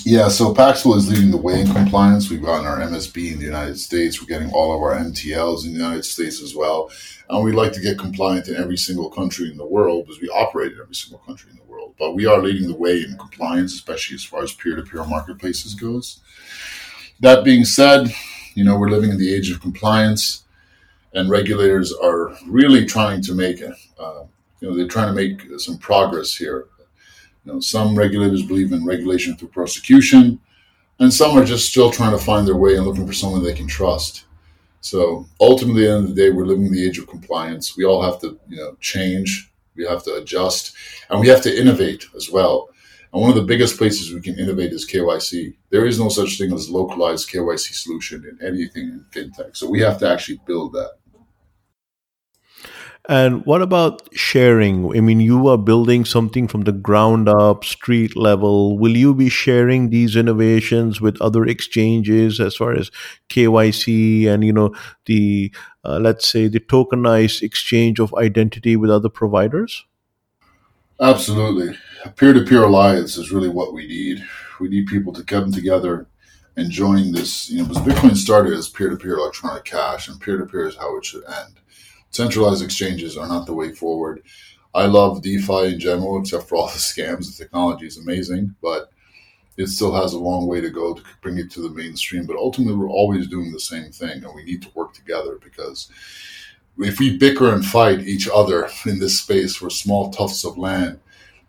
yeah, 0.08 0.28
so 0.28 0.54
Paxful 0.54 0.94
is 0.94 1.10
leading 1.10 1.30
the 1.30 1.36
way 1.36 1.60
in 1.60 1.70
compliance. 1.70 2.30
We've 2.30 2.42
gotten 2.42 2.66
our 2.66 2.78
MSB 2.78 3.32
in 3.32 3.38
the 3.38 3.44
United 3.44 3.78
States. 3.78 4.18
We're 4.18 4.26
getting 4.26 4.50
all 4.52 4.74
of 4.74 4.80
our 4.80 4.94
MTLs 4.94 5.66
in 5.66 5.74
the 5.74 5.78
United 5.78 6.06
States 6.06 6.40
as 6.40 6.54
well. 6.54 6.90
And 7.28 7.44
we'd 7.44 7.54
like 7.54 7.74
to 7.74 7.80
get 7.82 7.98
compliant 7.98 8.48
in 8.48 8.56
every 8.56 8.78
single 8.78 9.10
country 9.10 9.50
in 9.50 9.58
the 9.58 9.66
world 9.66 10.06
because 10.06 10.22
we 10.22 10.30
operate 10.30 10.72
in 10.72 10.80
every 10.80 10.94
single 10.94 11.18
country 11.18 11.50
in 11.50 11.58
the 11.58 11.64
world. 11.64 11.94
But 11.98 12.14
we 12.14 12.24
are 12.24 12.40
leading 12.40 12.68
the 12.68 12.78
way 12.78 13.02
in 13.02 13.18
compliance, 13.18 13.74
especially 13.74 14.14
as 14.14 14.24
far 14.24 14.42
as 14.42 14.54
peer-to-peer 14.54 15.04
marketplaces 15.04 15.74
goes. 15.74 16.20
That 17.20 17.44
being 17.44 17.66
said, 17.66 18.10
you 18.54 18.64
know, 18.64 18.78
we're 18.78 18.88
living 18.88 19.10
in 19.10 19.18
the 19.18 19.34
age 19.34 19.50
of 19.50 19.60
compliance 19.60 20.44
and 21.12 21.28
regulators 21.28 21.92
are 21.92 22.34
really 22.46 22.86
trying 22.86 23.20
to 23.24 23.34
make, 23.34 23.60
uh, 23.60 24.22
you 24.60 24.68
know, 24.70 24.74
they're 24.74 24.88
trying 24.88 25.08
to 25.08 25.12
make 25.14 25.60
some 25.60 25.76
progress 25.76 26.34
here 26.34 26.66
you 27.44 27.52
know, 27.52 27.60
some 27.60 27.96
regulators 27.96 28.42
believe 28.42 28.72
in 28.72 28.84
regulation 28.84 29.36
through 29.36 29.48
prosecution, 29.48 30.40
and 30.98 31.12
some 31.12 31.36
are 31.38 31.44
just 31.44 31.68
still 31.70 31.90
trying 31.90 32.16
to 32.16 32.24
find 32.24 32.46
their 32.46 32.56
way 32.56 32.76
and 32.76 32.86
looking 32.86 33.06
for 33.06 33.12
someone 33.12 33.42
they 33.42 33.54
can 33.54 33.68
trust. 33.68 34.24
So 34.80 35.26
ultimately, 35.40 35.84
at 35.84 35.88
the 35.88 35.94
end 35.94 36.04
of 36.04 36.14
the 36.14 36.22
day, 36.22 36.30
we're 36.30 36.46
living 36.46 36.66
in 36.66 36.72
the 36.72 36.86
age 36.86 36.98
of 36.98 37.08
compliance. 37.08 37.76
We 37.76 37.84
all 37.84 38.02
have 38.02 38.20
to, 38.20 38.38
you 38.48 38.56
know, 38.56 38.76
change. 38.80 39.50
We 39.76 39.84
have 39.86 40.02
to 40.04 40.14
adjust, 40.14 40.74
and 41.08 41.20
we 41.20 41.28
have 41.28 41.42
to 41.42 41.60
innovate 41.60 42.06
as 42.16 42.30
well. 42.30 42.68
And 43.12 43.22
one 43.22 43.30
of 43.30 43.36
the 43.36 43.42
biggest 43.42 43.78
places 43.78 44.12
we 44.12 44.20
can 44.20 44.38
innovate 44.38 44.72
is 44.72 44.86
KYC. 44.86 45.54
There 45.70 45.86
is 45.86 45.98
no 45.98 46.08
such 46.08 46.36
thing 46.36 46.52
as 46.52 46.68
localized 46.68 47.30
KYC 47.30 47.74
solution 47.74 48.24
in 48.24 48.46
anything 48.46 48.84
in 48.84 49.06
fintech. 49.10 49.56
So 49.56 49.68
we 49.68 49.80
have 49.80 49.98
to 49.98 50.10
actually 50.10 50.40
build 50.46 50.72
that. 50.74 50.92
And 53.10 53.46
what 53.46 53.62
about 53.62 54.06
sharing? 54.14 54.94
I 54.94 55.00
mean, 55.00 55.18
you 55.18 55.48
are 55.48 55.56
building 55.56 56.04
something 56.04 56.46
from 56.46 56.62
the 56.62 56.72
ground 56.72 57.26
up, 57.26 57.64
street 57.64 58.14
level. 58.14 58.78
Will 58.78 58.94
you 58.94 59.14
be 59.14 59.30
sharing 59.30 59.88
these 59.88 60.14
innovations 60.14 61.00
with 61.00 61.18
other 61.22 61.46
exchanges 61.46 62.38
as 62.38 62.54
far 62.54 62.74
as 62.74 62.90
KYC 63.30 64.26
and 64.26 64.44
you 64.44 64.52
know 64.52 64.74
the 65.06 65.50
uh, 65.86 65.98
let's 65.98 66.28
say 66.28 66.48
the 66.48 66.60
tokenized 66.60 67.40
exchange 67.40 67.98
of 67.98 68.14
identity 68.14 68.76
with 68.76 68.90
other 68.90 69.08
providers? 69.08 69.86
Absolutely, 71.00 71.78
peer 72.16 72.34
to 72.34 72.44
peer 72.44 72.64
alliance 72.64 73.16
is 73.16 73.32
really 73.32 73.48
what 73.48 73.72
we 73.72 73.86
need. 73.86 74.22
We 74.60 74.68
need 74.68 74.86
people 74.86 75.14
to 75.14 75.24
come 75.24 75.50
together 75.50 76.08
and 76.56 76.70
join 76.70 77.12
this. 77.12 77.48
You 77.48 77.62
know, 77.62 77.68
because 77.68 77.84
Bitcoin 77.84 78.16
started 78.16 78.52
as 78.52 78.68
peer 78.68 78.90
to 78.90 78.96
peer 78.96 79.16
electronic 79.16 79.64
cash, 79.64 80.08
and 80.08 80.20
peer 80.20 80.36
to 80.36 80.44
peer 80.44 80.66
is 80.66 80.76
how 80.76 80.94
it 80.98 81.06
should 81.06 81.24
end 81.24 81.58
centralized 82.10 82.62
exchanges 82.62 83.16
are 83.16 83.28
not 83.28 83.46
the 83.46 83.54
way 83.54 83.72
forward. 83.72 84.22
I 84.74 84.86
love 84.86 85.22
DeFi 85.22 85.74
in 85.74 85.80
general, 85.80 86.20
except 86.20 86.48
for 86.48 86.56
all 86.56 86.66
the 86.66 86.72
scams. 86.74 87.36
The 87.36 87.44
technology 87.44 87.86
is 87.86 87.98
amazing, 87.98 88.54
but 88.62 88.90
it 89.56 89.68
still 89.68 89.92
has 89.92 90.12
a 90.12 90.18
long 90.18 90.46
way 90.46 90.60
to 90.60 90.70
go 90.70 90.94
to 90.94 91.02
bring 91.20 91.38
it 91.38 91.50
to 91.52 91.60
the 91.60 91.70
mainstream. 91.70 92.26
But 92.26 92.36
ultimately, 92.36 92.76
we're 92.76 92.90
always 92.90 93.26
doing 93.26 93.52
the 93.52 93.60
same 93.60 93.90
thing, 93.90 94.24
and 94.24 94.34
we 94.34 94.44
need 94.44 94.62
to 94.62 94.70
work 94.74 94.94
together 94.94 95.38
because 95.42 95.90
if 96.78 97.00
we 97.00 97.18
bicker 97.18 97.52
and 97.52 97.64
fight 97.64 98.00
each 98.06 98.28
other 98.32 98.68
in 98.86 98.98
this 98.98 99.18
space 99.20 99.56
for 99.56 99.70
small 99.70 100.10
tufts 100.10 100.44
of 100.44 100.58
land, 100.58 101.00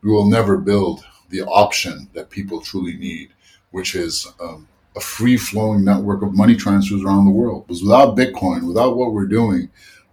we 0.01 0.11
will 0.11 0.25
never 0.25 0.57
build 0.57 1.03
the 1.29 1.41
option 1.41 2.09
that 2.13 2.29
people 2.29 2.61
truly 2.61 2.97
need, 2.97 3.29
which 3.71 3.93
is 3.95 4.27
um, 4.39 4.67
a 4.95 4.99
free 4.99 5.37
flowing 5.37 5.83
network 5.83 6.23
of 6.23 6.33
money 6.33 6.55
transfers 6.55 7.03
around 7.03 7.25
the 7.25 7.31
world. 7.31 7.67
Because 7.67 7.83
without 7.83 8.17
Bitcoin, 8.17 8.67
without 8.67 8.97
what 8.97 9.13
we're 9.13 9.27
doing, 9.27 9.69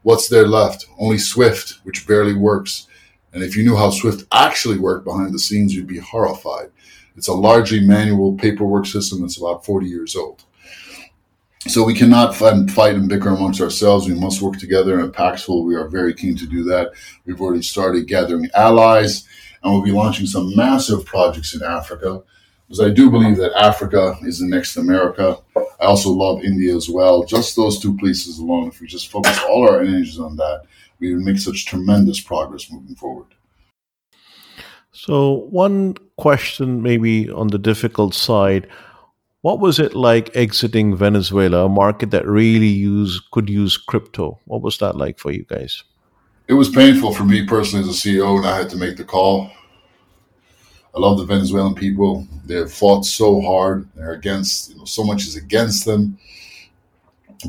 what's 0.07 0.29
there 0.29 0.47
left? 0.47 0.87
Only 1.01 1.19
Swift, 1.19 1.81
which 1.83 2.07
barely 2.07 2.33
works. 2.33 2.87
And 3.33 3.42
if 3.42 3.57
you 3.57 3.64
knew 3.64 3.75
how 3.75 3.90
Swift 3.90 4.25
actually 4.31 4.79
worked 4.79 5.05
behind 5.05 5.35
the 5.35 5.38
scenes, 5.40 5.75
you'd 5.75 5.88
be 5.88 5.99
horrified. 5.99 6.71
It's 7.16 7.27
a 7.27 7.33
largely 7.33 7.85
manual 7.85 8.37
paperwork 8.37 8.87
system 8.87 9.23
that's 9.23 9.37
about 9.37 9.64
40 9.64 9.88
years 9.88 10.14
old. 10.14 10.45
So 11.66 11.83
we 11.83 11.92
cannot 11.92 12.37
fight 12.37 12.95
and 12.95 13.09
bicker 13.09 13.31
amongst 13.31 13.61
ourselves. 13.61 14.07
We 14.07 14.14
must 14.14 14.40
work 14.40 14.59
together. 14.59 15.01
And 15.01 15.09
at 15.09 15.12
Paxful, 15.12 15.64
we 15.64 15.75
are 15.75 15.88
very 15.88 16.14
keen 16.14 16.37
to 16.37 16.47
do 16.47 16.62
that. 16.62 16.92
We've 17.25 17.40
already 17.40 17.62
started 17.62 18.07
gathering 18.07 18.49
allies, 18.55 19.27
and 19.61 19.73
we'll 19.73 19.83
be 19.83 19.90
launching 19.90 20.27
some 20.27 20.55
massive 20.55 21.05
projects 21.05 21.53
in 21.53 21.64
Africa 21.64 22.23
because 22.67 22.81
I 22.81 22.91
do 22.91 23.11
believe 23.11 23.37
that 23.37 23.55
Africa 23.55 24.17
is 24.23 24.41
the 24.41 24.47
next 24.47 24.77
America. 24.77 25.39
I 25.57 25.85
also 25.85 26.11
love 26.11 26.43
India 26.43 26.75
as 26.75 26.89
well. 26.89 27.25
Just 27.25 27.55
those 27.55 27.79
two 27.81 27.97
places 27.97 28.39
alone, 28.39 28.69
if 28.69 28.81
we 28.81 28.87
just 28.87 29.11
focus 29.11 29.39
all 29.49 29.69
our 29.69 29.81
energies 29.81 30.19
on 30.19 30.37
that, 30.37 30.63
we 30.99 31.15
would 31.15 31.23
make 31.23 31.39
such 31.39 31.67
tremendous 31.67 32.21
progress 32.21 32.71
moving 32.71 32.97
forward. 32.97 33.29
So, 34.93 35.47
one 35.51 35.95
question, 36.17 36.83
maybe 36.83 37.31
on 37.31 37.49
the 37.49 37.59
difficult 37.59 38.15
side, 38.15 38.67
what 39.43 39.61
was 39.61 39.79
it 39.79 39.95
like 39.95 40.35
exiting 40.35 40.97
Venezuela, 40.97 41.67
a 41.67 41.69
market 41.69 42.11
that 42.11 42.27
really 42.27 42.67
use 42.67 43.21
could 43.31 43.49
use 43.49 43.77
crypto? 43.77 44.41
What 44.47 44.63
was 44.63 44.79
that 44.79 44.97
like 44.97 45.19
for 45.19 45.31
you 45.31 45.45
guys? 45.45 45.85
It 46.49 46.55
was 46.55 46.69
painful 46.69 47.13
for 47.13 47.25
me 47.25 47.47
personally 47.47 47.89
as 47.89 47.95
a 47.95 48.09
CEO, 48.09 48.39
and 48.39 48.47
I 48.47 48.57
had 48.57 48.71
to 48.71 48.77
make 48.77 48.97
the 48.97 49.05
call. 49.05 49.51
I 50.97 50.99
love 50.99 51.19
the 51.19 51.27
Venezuelan 51.27 51.75
people. 51.75 52.27
They 52.47 52.55
have 52.55 52.73
fought 52.73 53.05
so 53.05 53.43
hard. 53.43 53.87
They're 53.95 54.13
against, 54.13 54.71
you 54.71 54.79
know, 54.79 54.87
so 54.87 55.05
much 55.05 55.27
is 55.27 55.37
against 55.37 55.85
them. 55.85 56.17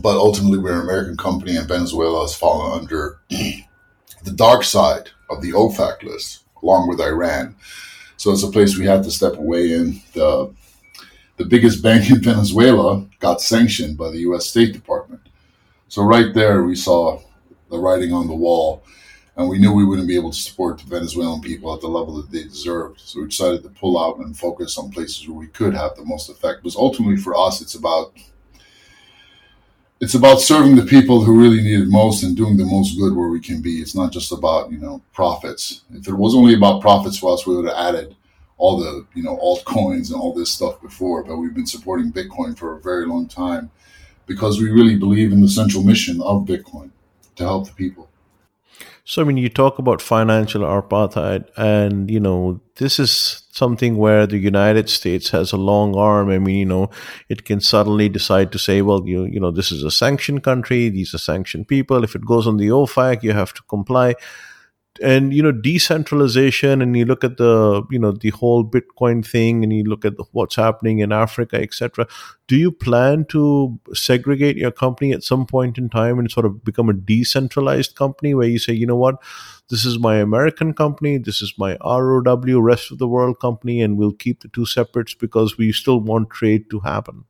But 0.02 0.18
ultimately, 0.18 0.58
we're 0.58 0.74
an 0.74 0.82
American 0.82 1.16
company, 1.16 1.56
and 1.56 1.66
Venezuela 1.66 2.24
has 2.24 2.36
fallen 2.36 2.78
under 2.78 3.20
the 3.30 4.34
dark 4.36 4.66
side 4.66 5.10
of 5.30 5.42
the 5.42 5.54
OFAC 5.54 6.04
list, 6.04 6.44
along 6.62 6.90
with 6.90 7.00
Iran. 7.00 7.56
So 8.18 8.32
it's 8.32 8.44
a 8.44 8.52
place 8.52 8.78
we 8.78 8.86
had 8.86 9.02
to 9.04 9.12
step 9.12 9.38
away 9.38 9.72
in. 9.72 10.02
The, 10.14 10.54
the 11.38 11.46
biggest 11.46 11.82
bank 11.88 12.12
in 12.12 12.22
Venezuela 12.22 13.06
got 13.20 13.40
sanctioned 13.40 13.98
by 13.98 14.12
the 14.12 14.20
U.S. 14.20 14.48
State 14.48 14.74
Department. 14.74 15.22
So 15.88 16.04
right 16.04 16.34
there, 16.34 16.64
we 16.64 16.76
saw 16.76 17.22
the 17.70 17.80
writing 17.80 18.12
on 18.12 18.28
the 18.28 18.36
wall 18.36 18.84
and 19.38 19.48
we 19.48 19.60
knew 19.60 19.72
we 19.72 19.86
wouldn't 19.86 20.08
be 20.08 20.16
able 20.16 20.32
to 20.32 20.38
support 20.38 20.80
the 20.80 20.86
Venezuelan 20.86 21.42
people 21.42 21.72
at 21.74 21.80
the 21.80 21.88
level 21.88 22.16
that 22.16 22.32
they 22.32 22.44
deserved. 22.44 23.00
So 23.00 23.22
we 23.22 23.28
decided 23.28 23.62
to 23.64 23.70
pull 23.70 24.00
out 24.00 24.18
and 24.18 24.36
focus 24.36 24.80
on 24.80 24.90
places 24.90 25.28
where 25.28 25.38
we 25.38 25.48
could 25.48 25.76
have 25.76 25.96
the 25.96 26.04
most 26.04 26.30
effect. 26.30 26.64
Because 26.64 26.76
ultimately, 26.76 27.18
for 27.18 27.38
us, 27.38 27.62
it's 27.62 27.76
about 27.76 28.14
it's 30.00 30.16
about 30.16 30.42
serving 30.42 30.76
the 30.76 30.86
people 30.86 31.24
who 31.24 31.40
really 31.40 31.62
need 31.62 31.82
it 31.82 31.88
most 31.88 32.24
and 32.24 32.36
doing 32.36 32.58
the 32.58 32.66
most 32.66 32.98
good 32.98 33.16
where 33.16 33.30
we 33.30 33.40
can 33.40 33.62
be. 33.62 33.80
It's 33.80 33.96
not 33.96 34.12
just 34.12 34.32
about 34.32 34.72
you 34.72 34.80
know 34.80 35.02
profits. 35.14 35.84
If 35.94 36.08
it 36.08 36.16
was 36.16 36.34
only 36.34 36.56
about 36.56 36.82
profits 36.82 37.20
for 37.20 37.32
us, 37.34 37.46
we 37.46 37.56
would 37.56 37.66
have 37.66 37.78
added 37.78 38.16
all 38.58 38.80
the 38.80 39.06
you 39.14 39.22
know 39.22 39.38
altcoins 39.38 40.12
and 40.12 40.20
all 40.20 40.34
this 40.34 40.52
stuff 40.52 40.82
before. 40.82 41.24
But 41.24 41.38
we've 41.38 41.54
been 41.54 41.68
supporting 41.68 42.12
Bitcoin 42.12 42.58
for 42.58 42.76
a 42.76 42.82
very 42.82 43.06
long 43.06 43.28
time 43.28 43.70
because 44.26 44.60
we 44.60 44.72
really 44.72 44.96
believe 44.96 45.32
in 45.32 45.42
the 45.42 45.48
central 45.48 45.84
mission 45.84 46.24
of 46.24 46.46
Bitcoin 46.46 46.90
to 47.36 47.44
help 47.44 47.68
the 47.68 47.74
people. 47.74 48.10
So, 49.04 49.22
I 49.22 49.26
mean, 49.26 49.38
you 49.38 49.48
talk 49.50 49.80
about 49.80 50.02
financial 50.02 50.64
apartheid, 50.64 51.46
and 51.56 52.12
you 52.12 52.20
know, 52.20 52.60
this 52.76 53.00
is 53.00 53.44
something 53.52 53.98
where 53.98 54.28
the 54.28 54.38
United 54.38 54.90
States 54.90 55.30
has 55.30 55.54
a 55.54 55.58
long 55.58 55.96
arm. 55.96 56.30
I 56.30 56.40
mean, 56.40 56.58
you 56.58 56.66
know, 56.66 56.90
it 57.30 57.46
can 57.46 57.62
suddenly 57.62 58.10
decide 58.10 58.52
to 58.52 58.60
say, 58.60 58.82
well, 58.82 59.08
you 59.08 59.24
you 59.24 59.40
know, 59.40 59.52
this 59.52 59.72
is 59.72 59.84
a 59.84 59.92
sanctioned 59.92 60.44
country; 60.44 60.90
these 60.90 61.14
are 61.14 61.20
sanctioned 61.20 61.68
people. 61.68 62.04
If 62.04 62.16
it 62.16 62.26
goes 62.26 62.48
on 62.48 62.58
the 62.58 62.68
OFAC, 62.68 63.24
you 63.24 63.32
have 63.32 63.54
to 63.54 63.62
comply 63.64 64.16
and 65.02 65.34
you 65.34 65.44
know 65.44 65.52
decentralization 65.52 66.82
and 66.82 66.96
you 66.98 67.06
look 67.06 67.24
at 67.24 67.38
the 67.38 67.84
you 67.90 68.00
know 68.00 68.12
the 68.12 68.30
whole 68.32 68.64
bitcoin 68.64 69.26
thing 69.26 69.64
and 69.64 69.74
you 69.74 69.84
look 69.84 70.06
at 70.06 70.18
the, 70.18 70.24
what's 70.32 70.56
happening 70.56 71.00
in 71.00 71.12
africa 71.12 71.62
etc 71.62 72.08
do 72.48 72.56
you 72.56 72.72
plan 72.72 73.26
to 73.26 73.80
segregate 73.94 74.58
your 74.58 74.72
company 74.72 75.12
at 75.12 75.24
some 75.24 75.46
point 75.46 75.78
in 75.78 75.90
time 75.90 76.18
and 76.18 76.32
sort 76.32 76.46
of 76.46 76.64
become 76.64 76.90
a 76.90 76.94
decentralized 76.94 77.96
company 77.96 78.34
where 78.34 78.48
you 78.48 78.60
say 78.60 78.74
you 78.74 78.86
know 78.86 78.96
what? 78.96 79.22
This 79.70 79.86
is 79.86 80.00
my 80.00 80.16
american 80.16 80.74
company 80.74 81.18
this 81.18 81.42
is 81.42 81.54
my 81.58 81.78
row 81.84 82.22
rest 82.60 82.92
of 82.92 83.00
the 83.00 83.08
world 83.08 83.40
company 83.40 83.82
and 83.82 83.98
we'll 83.98 84.14
keep 84.14 84.42
the 84.42 84.48
two 84.48 84.66
separates 84.66 85.14
because 85.14 85.58
we 85.58 85.72
still 85.74 86.00
want 86.00 86.30
trade 86.30 86.70
to 86.70 86.80
happen 86.80 87.26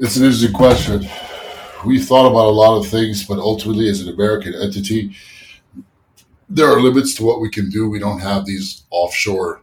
it's 0.00 0.16
an 0.16 0.24
interesting 0.24 0.52
question. 0.52 1.08
We 1.84 2.00
thought 2.00 2.30
about 2.30 2.46
a 2.46 2.50
lot 2.50 2.78
of 2.78 2.86
things 2.86 3.24
but 3.24 3.38
ultimately 3.38 3.88
as 3.88 4.00
an 4.00 4.12
american 4.12 4.54
entity 4.54 5.14
there 6.48 6.68
are 6.68 6.80
limits 6.80 7.14
to 7.14 7.24
what 7.24 7.40
we 7.40 7.50
can 7.50 7.68
do. 7.68 7.88
We 7.88 7.98
don't 7.98 8.20
have 8.20 8.46
these 8.46 8.84
offshore 8.90 9.62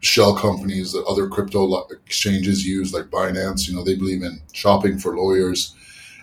shell 0.00 0.36
companies 0.36 0.92
that 0.92 1.04
other 1.04 1.28
crypto 1.28 1.86
exchanges 1.88 2.66
use, 2.66 2.92
like 2.92 3.06
Binance. 3.06 3.68
You 3.68 3.74
know, 3.74 3.82
they 3.82 3.94
believe 3.94 4.22
in 4.22 4.40
shopping 4.52 4.98
for 4.98 5.16
lawyers 5.16 5.74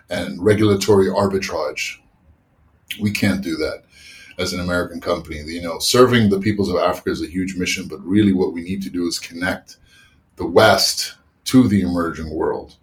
and 0.10 0.44
regulatory 0.44 1.08
arbitrage. 1.08 1.98
We 3.02 3.12
can't 3.12 3.42
do 3.42 3.56
that 3.58 3.84
as 4.38 4.54
an 4.54 4.60
American 4.60 5.02
company. 5.02 5.38
You 5.38 5.62
know, 5.62 5.80
serving 5.80 6.30
the 6.30 6.40
peoples 6.40 6.70
of 6.70 6.78
Africa 6.78 7.10
is 7.10 7.24
a 7.24 7.28
huge 7.28 7.56
mission, 7.56 7.88
but 7.88 8.06
really 8.06 8.34
what 8.34 8.54
we 8.54 8.62
need 8.62 8.82
to 8.84 8.90
do 8.90 9.08
is 9.08 9.20
connect 9.20 9.78
the 10.36 10.46
West 10.46 11.16
to 11.46 11.68
the 11.68 11.82
emerging 11.82 12.30
world. 12.34 12.76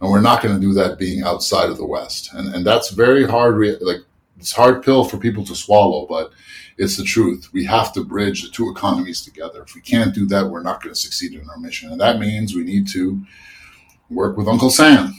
And 0.00 0.10
we're 0.10 0.20
not 0.20 0.42
going 0.42 0.54
to 0.54 0.60
do 0.60 0.72
that 0.74 0.98
being 0.98 1.22
outside 1.22 1.70
of 1.70 1.78
the 1.78 1.86
West. 1.86 2.32
And, 2.34 2.54
and 2.54 2.66
that's 2.66 2.90
very 2.90 3.26
hard. 3.26 3.58
Like, 3.80 4.00
it's 4.38 4.52
hard 4.52 4.82
pill 4.82 5.04
for 5.04 5.16
people 5.16 5.44
to 5.44 5.54
swallow, 5.54 6.06
but 6.06 6.32
it's 6.76 6.96
the 6.96 7.04
truth. 7.04 7.48
We 7.52 7.64
have 7.64 7.92
to 7.92 8.04
bridge 8.04 8.42
the 8.42 8.50
two 8.50 8.70
economies 8.70 9.22
together. 9.24 9.62
If 9.62 9.74
we 9.74 9.80
can't 9.80 10.14
do 10.14 10.26
that, 10.26 10.48
we're 10.48 10.62
not 10.62 10.82
going 10.82 10.94
to 10.94 11.00
succeed 11.00 11.34
in 11.34 11.48
our 11.48 11.58
mission. 11.58 11.92
And 11.92 12.00
that 12.00 12.18
means 12.18 12.54
we 12.54 12.64
need 12.64 12.88
to 12.88 13.24
work 14.10 14.36
with 14.36 14.48
Uncle 14.48 14.70
Sam. 14.70 15.14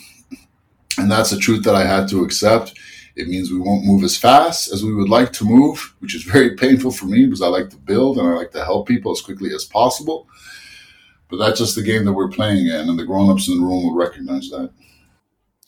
And 0.97 1.09
that's 1.09 1.31
a 1.31 1.39
truth 1.39 1.63
that 1.63 1.75
I 1.75 1.85
had 1.85 2.07
to 2.09 2.23
accept. 2.23 2.77
It 3.15 3.29
means 3.29 3.49
we 3.49 3.59
won't 3.59 3.85
move 3.85 4.03
as 4.03 4.17
fast 4.17 4.71
as 4.71 4.83
we 4.83 4.93
would 4.93 5.09
like 5.09 5.31
to 5.33 5.45
move, 5.45 5.95
which 5.99 6.15
is 6.15 6.23
very 6.23 6.55
painful 6.55 6.91
for 6.91 7.05
me 7.05 7.25
because 7.25 7.41
I 7.41 7.47
like 7.47 7.69
to 7.69 7.77
build 7.77 8.17
and 8.17 8.27
I 8.27 8.31
like 8.31 8.51
to 8.51 8.63
help 8.63 8.87
people 8.87 9.11
as 9.11 9.21
quickly 9.21 9.53
as 9.53 9.63
possible. 9.63 10.27
But 11.29 11.37
that's 11.37 11.59
just 11.59 11.75
the 11.75 11.83
game 11.83 12.05
that 12.05 12.13
we're 12.13 12.29
playing 12.29 12.67
in, 12.67 12.89
and 12.89 12.99
the 12.99 13.05
grown 13.05 13.31
ups 13.31 13.47
in 13.47 13.57
the 13.57 13.65
room 13.65 13.83
will 13.83 13.95
recognize 13.95 14.49
that. 14.49 14.69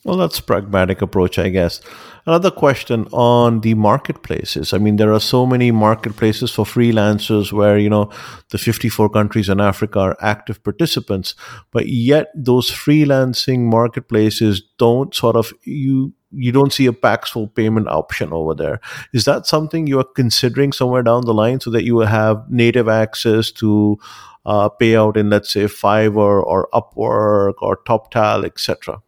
Well, 0.04 0.16
that's 0.16 0.38
a 0.38 0.44
pragmatic 0.44 1.02
approach, 1.02 1.40
I 1.40 1.48
guess. 1.48 1.80
Another 2.24 2.52
question 2.52 3.08
on 3.12 3.62
the 3.62 3.74
marketplaces. 3.74 4.72
I 4.72 4.78
mean, 4.78 4.94
there 4.94 5.12
are 5.12 5.20
so 5.20 5.44
many 5.44 5.72
marketplaces 5.72 6.52
for 6.52 6.64
freelancers 6.64 7.52
where, 7.52 7.76
you 7.78 7.90
know, 7.90 8.10
the 8.50 8.58
54 8.58 9.08
countries 9.10 9.48
in 9.48 9.60
Africa 9.60 9.98
are 9.98 10.16
active 10.20 10.62
participants, 10.62 11.34
but 11.72 11.88
yet 11.88 12.28
those 12.36 12.70
freelancing 12.70 13.70
marketplaces 13.70 14.62
don't 14.78 15.14
sort 15.14 15.34
of, 15.34 15.52
you, 15.64 16.14
you 16.30 16.52
don't 16.52 16.72
see 16.72 16.86
a 16.86 16.92
Paxful 16.92 17.48
payment 17.48 17.88
option 17.88 18.32
over 18.32 18.54
there. 18.54 18.80
Is 19.12 19.24
that 19.24 19.46
something 19.46 19.88
you 19.88 19.98
are 19.98 20.04
considering 20.04 20.72
somewhere 20.72 21.02
down 21.02 21.26
the 21.26 21.34
line 21.34 21.58
so 21.58 21.70
that 21.70 21.84
you 21.84 21.96
will 21.96 22.06
have 22.06 22.44
native 22.48 22.88
access 22.88 23.50
to 23.52 23.98
uh, 24.46 24.68
payout 24.80 25.16
in, 25.16 25.28
let's 25.28 25.50
say, 25.50 25.64
Fiverr 25.64 26.40
or 26.40 26.68
Upwork 26.72 27.54
or 27.58 27.78
TopTal, 27.84 28.44
etc.? 28.44 29.02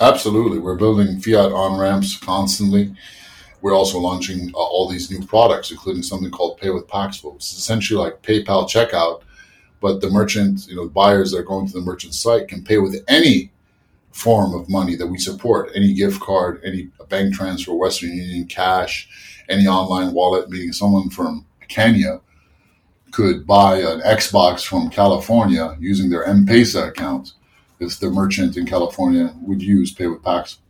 Absolutely. 0.00 0.58
We're 0.58 0.76
building 0.76 1.20
fiat 1.20 1.52
on 1.52 1.78
ramps 1.78 2.16
constantly. 2.18 2.94
we're 3.60 3.74
also 3.74 3.98
launching 3.98 4.50
uh, 4.54 4.58
all 4.58 4.88
these 4.88 5.10
new 5.10 5.24
products, 5.24 5.70
including 5.70 6.02
something 6.02 6.30
called 6.30 6.58
Pay 6.58 6.70
with 6.70 6.88
Paxful. 6.88 7.36
It's 7.36 7.52
essentially 7.52 7.98
like 7.98 8.22
PayPal 8.22 8.68
checkout, 8.68 9.22
but 9.80 10.00
the 10.00 10.10
merchant, 10.10 10.66
you 10.66 10.74
know, 10.74 10.88
buyers 10.88 11.30
that 11.30 11.38
are 11.38 11.44
going 11.44 11.66
to 11.68 11.72
the 11.72 11.80
merchant 11.80 12.14
site 12.14 12.48
can 12.48 12.64
pay 12.64 12.78
with 12.78 13.04
any 13.06 13.50
form 14.10 14.54
of 14.54 14.68
money 14.68 14.96
that 14.96 15.06
we 15.06 15.18
support 15.18 15.70
any 15.74 15.94
gift 15.94 16.20
card, 16.20 16.60
any 16.64 16.88
bank 17.08 17.34
transfer, 17.34 17.72
Western 17.74 18.10
Union, 18.10 18.46
cash, 18.46 19.08
any 19.48 19.66
online 19.66 20.12
wallet, 20.12 20.50
meaning 20.50 20.72
someone 20.72 21.08
from 21.10 21.46
Kenya 21.68 22.20
could 23.12 23.46
buy 23.46 23.78
an 23.78 24.00
Xbox 24.00 24.66
from 24.66 24.90
California 24.90 25.76
using 25.78 26.10
their 26.10 26.24
M 26.24 26.46
Pesa 26.46 26.88
account 26.88 27.34
if 27.80 27.98
the 27.98 28.10
merchant 28.10 28.56
in 28.56 28.66
California 28.66 29.34
would 29.42 29.62
use 29.62 29.92
Pay 29.92 30.06
with 30.06 30.22
Paxful. 30.22 30.62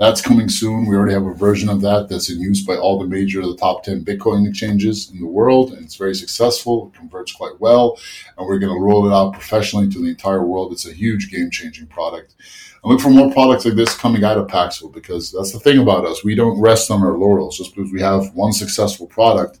That's 0.00 0.20
coming 0.20 0.48
soon. 0.48 0.86
We 0.86 0.96
already 0.96 1.14
have 1.14 1.26
a 1.26 1.34
version 1.34 1.68
of 1.68 1.80
that 1.82 2.08
that's 2.08 2.28
in 2.28 2.40
use 2.40 2.64
by 2.66 2.76
all 2.76 2.98
the 2.98 3.06
major, 3.06 3.42
the 3.42 3.56
top 3.56 3.84
10 3.84 4.04
Bitcoin 4.04 4.48
exchanges 4.48 5.10
in 5.10 5.20
the 5.20 5.26
world, 5.26 5.72
and 5.72 5.84
it's 5.84 5.94
very 5.94 6.16
successful. 6.16 6.90
It 6.92 6.98
converts 6.98 7.30
quite 7.30 7.60
well, 7.60 7.96
and 8.36 8.46
we're 8.46 8.58
going 8.58 8.74
to 8.74 8.84
roll 8.84 9.06
it 9.06 9.14
out 9.14 9.34
professionally 9.34 9.88
to 9.90 10.02
the 10.02 10.08
entire 10.08 10.44
world. 10.44 10.72
It's 10.72 10.88
a 10.88 10.92
huge 10.92 11.30
game 11.30 11.48
changing 11.48 11.86
product. 11.86 12.34
And 12.82 12.90
look 12.90 13.00
for 13.00 13.10
more 13.10 13.32
products 13.32 13.66
like 13.66 13.76
this 13.76 13.96
coming 13.96 14.24
out 14.24 14.36
of 14.36 14.48
Paxful 14.48 14.88
because 14.88 15.30
that's 15.30 15.52
the 15.52 15.60
thing 15.60 15.78
about 15.78 16.04
us. 16.04 16.24
We 16.24 16.34
don't 16.34 16.60
rest 16.60 16.90
on 16.90 17.02
our 17.02 17.16
laurels 17.16 17.58
just 17.58 17.74
because 17.74 17.92
we 17.92 18.00
have 18.00 18.34
one 18.34 18.52
successful 18.52 19.06
product. 19.06 19.60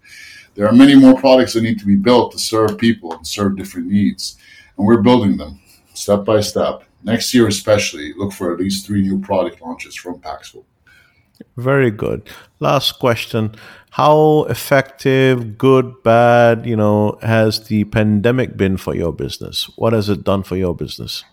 There 0.56 0.66
are 0.66 0.72
many 0.72 0.96
more 0.96 1.18
products 1.18 1.52
that 1.52 1.62
need 1.62 1.78
to 1.78 1.86
be 1.86 1.96
built 1.96 2.32
to 2.32 2.38
serve 2.38 2.76
people 2.76 3.12
and 3.12 3.26
serve 3.26 3.56
different 3.56 3.86
needs, 3.86 4.36
and 4.76 4.86
we're 4.86 5.00
building 5.00 5.36
them 5.36 5.60
step 5.94 6.24
by 6.24 6.40
step. 6.40 6.84
Next 7.02 7.32
year 7.34 7.46
especially 7.48 8.12
look 8.14 8.32
for 8.32 8.52
at 8.52 8.58
least 8.58 8.86
three 8.86 9.02
new 9.02 9.20
product 9.20 9.60
launches 9.60 9.94
from 9.94 10.20
paxful. 10.20 10.64
Very 11.56 11.90
good. 11.90 12.28
Last 12.60 12.98
question. 12.98 13.54
How 13.90 14.44
effective 14.44 15.56
good 15.56 16.02
bad 16.02 16.66
you 16.66 16.76
know 16.76 17.18
has 17.22 17.66
the 17.66 17.84
pandemic 17.84 18.56
been 18.56 18.76
for 18.76 18.94
your 18.94 19.12
business? 19.12 19.70
What 19.76 19.92
has 19.92 20.08
it 20.08 20.24
done 20.24 20.42
for 20.42 20.56
your 20.56 20.74
business? 20.74 21.24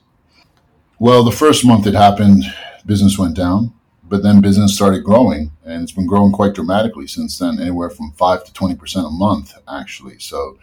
Well 1.00 1.24
the 1.24 1.32
first 1.32 1.65
month 1.65 1.88
it 1.88 1.93
happened 1.95 2.43
business 2.86 3.17
went 3.17 3.36
down 3.36 3.74
but 4.12 4.24
then 4.24 4.41
business 4.41 4.76
started 4.76 5.06
growing 5.06 5.52
and 5.63 5.82
it's 5.82 5.93
been 5.93 6.06
growing 6.06 6.34
quite 6.34 6.54
dramatically 6.54 7.08
since 7.08 7.39
then 7.39 7.62
anywhere 7.62 7.89
from 7.89 8.12
5 8.12 8.43
to 8.43 8.52
20% 8.52 9.08
a 9.08 9.10
month 9.10 9.54
actually. 9.69 10.19
So 10.19 10.58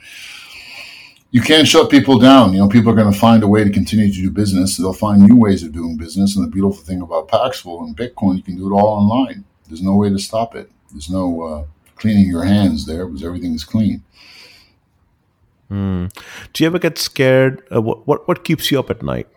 you 1.31 1.43
can't 1.43 1.69
shut 1.69 1.91
people 1.91 2.19
down. 2.19 2.53
You 2.53 2.61
know, 2.61 2.69
people 2.69 2.91
are 2.91 2.97
going 2.97 3.13
to 3.13 3.19
find 3.19 3.43
a 3.43 3.49
way 3.49 3.63
to 3.65 3.71
continue 3.71 4.09
to 4.09 4.15
do 4.15 4.31
business. 4.31 4.77
They'll 4.77 4.93
find 4.93 5.23
new 5.23 5.37
ways 5.37 5.63
of 5.63 5.73
doing 5.73 5.97
business. 5.97 6.37
And 6.37 6.45
the 6.45 6.51
beautiful 6.51 6.83
thing 6.83 7.03
about 7.03 7.29
Paxful 7.29 7.83
and 7.85 7.97
Bitcoin, 7.97 8.37
you 8.37 8.43
can 8.43 8.57
do 8.57 8.67
it 8.69 8.75
all 8.75 8.87
online. 8.87 9.45
There's 9.69 9.83
no 9.83 9.95
way 9.95 10.09
to 10.09 10.19
stop 10.19 10.55
it. 10.55 10.71
There's 10.91 11.11
no 11.11 11.43
uh, 11.43 11.65
cleaning 11.97 12.27
your 12.27 12.45
hands 12.45 12.87
there 12.87 13.07
because 13.07 13.23
everything 13.23 13.55
is 13.55 13.65
clean. 13.65 14.03
Mm. 15.71 16.11
Do 16.53 16.65
you 16.65 16.67
ever 16.67 16.79
get 16.79 16.97
scared? 16.97 17.63
Uh, 17.71 17.83
what, 17.83 18.07
what 18.07 18.27
what 18.27 18.43
keeps 18.43 18.71
you 18.71 18.79
up 18.79 18.89
at 18.89 19.03
night? 19.03 19.29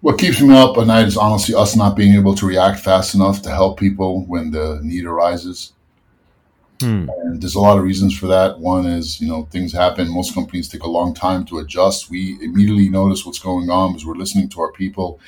What 0.00 0.18
keeps 0.18 0.40
me 0.40 0.56
up 0.56 0.76
at 0.78 0.88
night 0.88 1.06
is 1.06 1.16
honestly 1.16 1.54
us 1.54 1.76
not 1.76 1.96
being 1.96 2.14
able 2.14 2.34
to 2.34 2.46
react 2.46 2.80
fast 2.80 3.14
enough 3.14 3.40
to 3.42 3.50
help 3.50 3.78
people 3.78 4.24
when 4.26 4.50
the 4.50 4.80
need 4.82 5.04
arises. 5.04 5.72
Hmm. 6.80 7.08
And 7.22 7.40
there's 7.40 7.54
a 7.54 7.60
lot 7.60 7.78
of 7.78 7.84
reasons 7.84 8.16
for 8.16 8.26
that. 8.26 8.58
One 8.58 8.86
is, 8.86 9.20
you 9.20 9.28
know, 9.28 9.44
things 9.50 9.72
happen. 9.72 10.12
Most 10.12 10.34
companies 10.34 10.68
take 10.68 10.82
a 10.82 10.90
long 10.90 11.14
time 11.14 11.44
to 11.46 11.58
adjust. 11.58 12.10
We 12.10 12.38
immediately 12.42 12.88
notice 12.88 13.24
what's 13.24 13.38
going 13.38 13.70
on 13.70 13.92
because 13.92 14.06
we're 14.06 14.14
listening 14.14 14.48
to 14.50 14.60
our 14.60 14.72
people. 14.72 15.20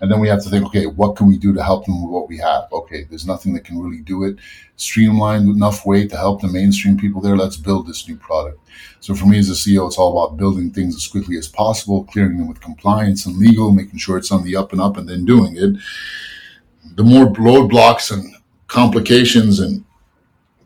And 0.00 0.10
then 0.10 0.20
we 0.20 0.28
have 0.28 0.42
to 0.44 0.50
think, 0.50 0.64
okay, 0.66 0.86
what 0.86 1.16
can 1.16 1.26
we 1.26 1.38
do 1.38 1.52
to 1.52 1.62
help 1.62 1.86
them 1.86 2.02
with 2.02 2.12
what 2.12 2.28
we 2.28 2.38
have? 2.38 2.72
Okay, 2.72 3.04
there's 3.04 3.26
nothing 3.26 3.52
that 3.54 3.64
can 3.64 3.80
really 3.80 4.00
do 4.00 4.22
it. 4.24 4.36
Streamlined 4.76 5.48
enough 5.48 5.84
way 5.84 6.06
to 6.06 6.16
help 6.16 6.40
the 6.40 6.48
mainstream 6.48 6.96
people 6.96 7.20
there. 7.20 7.36
Let's 7.36 7.56
build 7.56 7.88
this 7.88 8.08
new 8.08 8.16
product. 8.16 8.60
So 9.00 9.14
for 9.14 9.26
me 9.26 9.38
as 9.38 9.50
a 9.50 9.54
CEO, 9.54 9.88
it's 9.88 9.98
all 9.98 10.16
about 10.16 10.36
building 10.36 10.70
things 10.70 10.94
as 10.94 11.06
quickly 11.06 11.36
as 11.36 11.48
possible, 11.48 12.04
clearing 12.04 12.38
them 12.38 12.46
with 12.46 12.60
compliance 12.60 13.26
and 13.26 13.38
legal, 13.38 13.72
making 13.72 13.98
sure 13.98 14.16
it's 14.16 14.30
on 14.30 14.44
the 14.44 14.54
up 14.54 14.72
and 14.72 14.80
up, 14.80 14.96
and 14.96 15.08
then 15.08 15.24
doing 15.24 15.56
it. 15.56 15.80
The 16.94 17.02
more 17.02 17.26
roadblocks 17.26 18.12
and 18.12 18.32
complications 18.68 19.58
and 19.58 19.84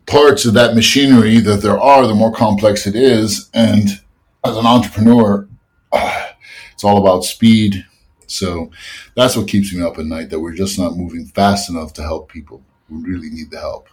parts 0.05 0.45
of 0.45 0.53
that 0.53 0.75
machinery 0.75 1.39
that 1.39 1.61
there 1.61 1.79
are, 1.79 2.07
the 2.07 2.15
more 2.15 2.33
complex 2.33 2.87
it 2.87 2.95
is. 2.95 3.49
And 3.53 3.89
as 4.43 4.57
an 4.57 4.65
entrepreneur, 4.65 5.47
uh, 5.91 6.27
it's 6.73 6.83
all 6.83 6.97
about 6.97 7.23
speed. 7.23 7.85
So 8.27 8.71
that's 9.15 9.37
what 9.37 9.47
keeps 9.47 9.73
me 9.73 9.81
up 9.81 9.97
at 9.99 10.05
night 10.05 10.29
that 10.29 10.39
we're 10.39 10.55
just 10.55 10.79
not 10.79 10.97
moving 10.97 11.25
fast 11.25 11.69
enough 11.69 11.93
to 11.93 12.01
help 12.01 12.31
people 12.31 12.63
who 12.89 13.03
really 13.03 13.29
need 13.29 13.51
the 13.51 13.59
help. 13.59 13.89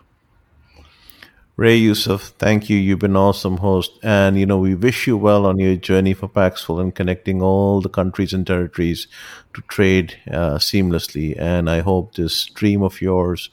Ray 1.56 1.76
Youssef, 1.76 2.32
thank 2.38 2.70
you. 2.70 2.78
You've 2.78 3.00
been 3.00 3.10
an 3.10 3.18
awesome 3.18 3.58
host. 3.58 3.98
And, 4.02 4.40
you 4.40 4.46
know, 4.46 4.56
we 4.56 4.74
wish 4.74 5.06
you 5.06 5.18
well 5.18 5.44
on 5.44 5.58
your 5.58 5.76
journey 5.76 6.14
for 6.14 6.26
Paxful 6.26 6.80
and 6.80 6.94
connecting 6.94 7.42
all 7.42 7.82
the 7.82 7.90
countries 7.90 8.32
and 8.32 8.46
territories 8.46 9.08
to 9.52 9.60
trade 9.68 10.16
uh, 10.30 10.56
seamlessly. 10.56 11.38
And 11.38 11.68
I 11.68 11.80
hope 11.80 12.14
this 12.14 12.46
dream 12.46 12.82
of 12.82 13.02
yours 13.02 13.50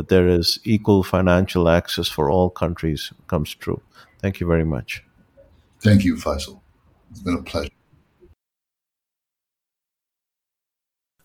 that 0.00 0.08
there 0.08 0.28
is 0.28 0.58
equal 0.64 1.02
financial 1.02 1.68
access 1.68 2.08
for 2.08 2.30
all 2.30 2.48
countries 2.48 3.12
comes 3.26 3.54
true. 3.54 3.82
Thank 4.22 4.40
you 4.40 4.46
very 4.46 4.64
much. 4.64 5.04
Thank 5.82 6.04
you, 6.04 6.16
Faisal. 6.16 6.60
It's 7.10 7.20
been 7.20 7.36
a 7.36 7.42
pleasure. 7.42 7.79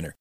winner. 0.00 0.16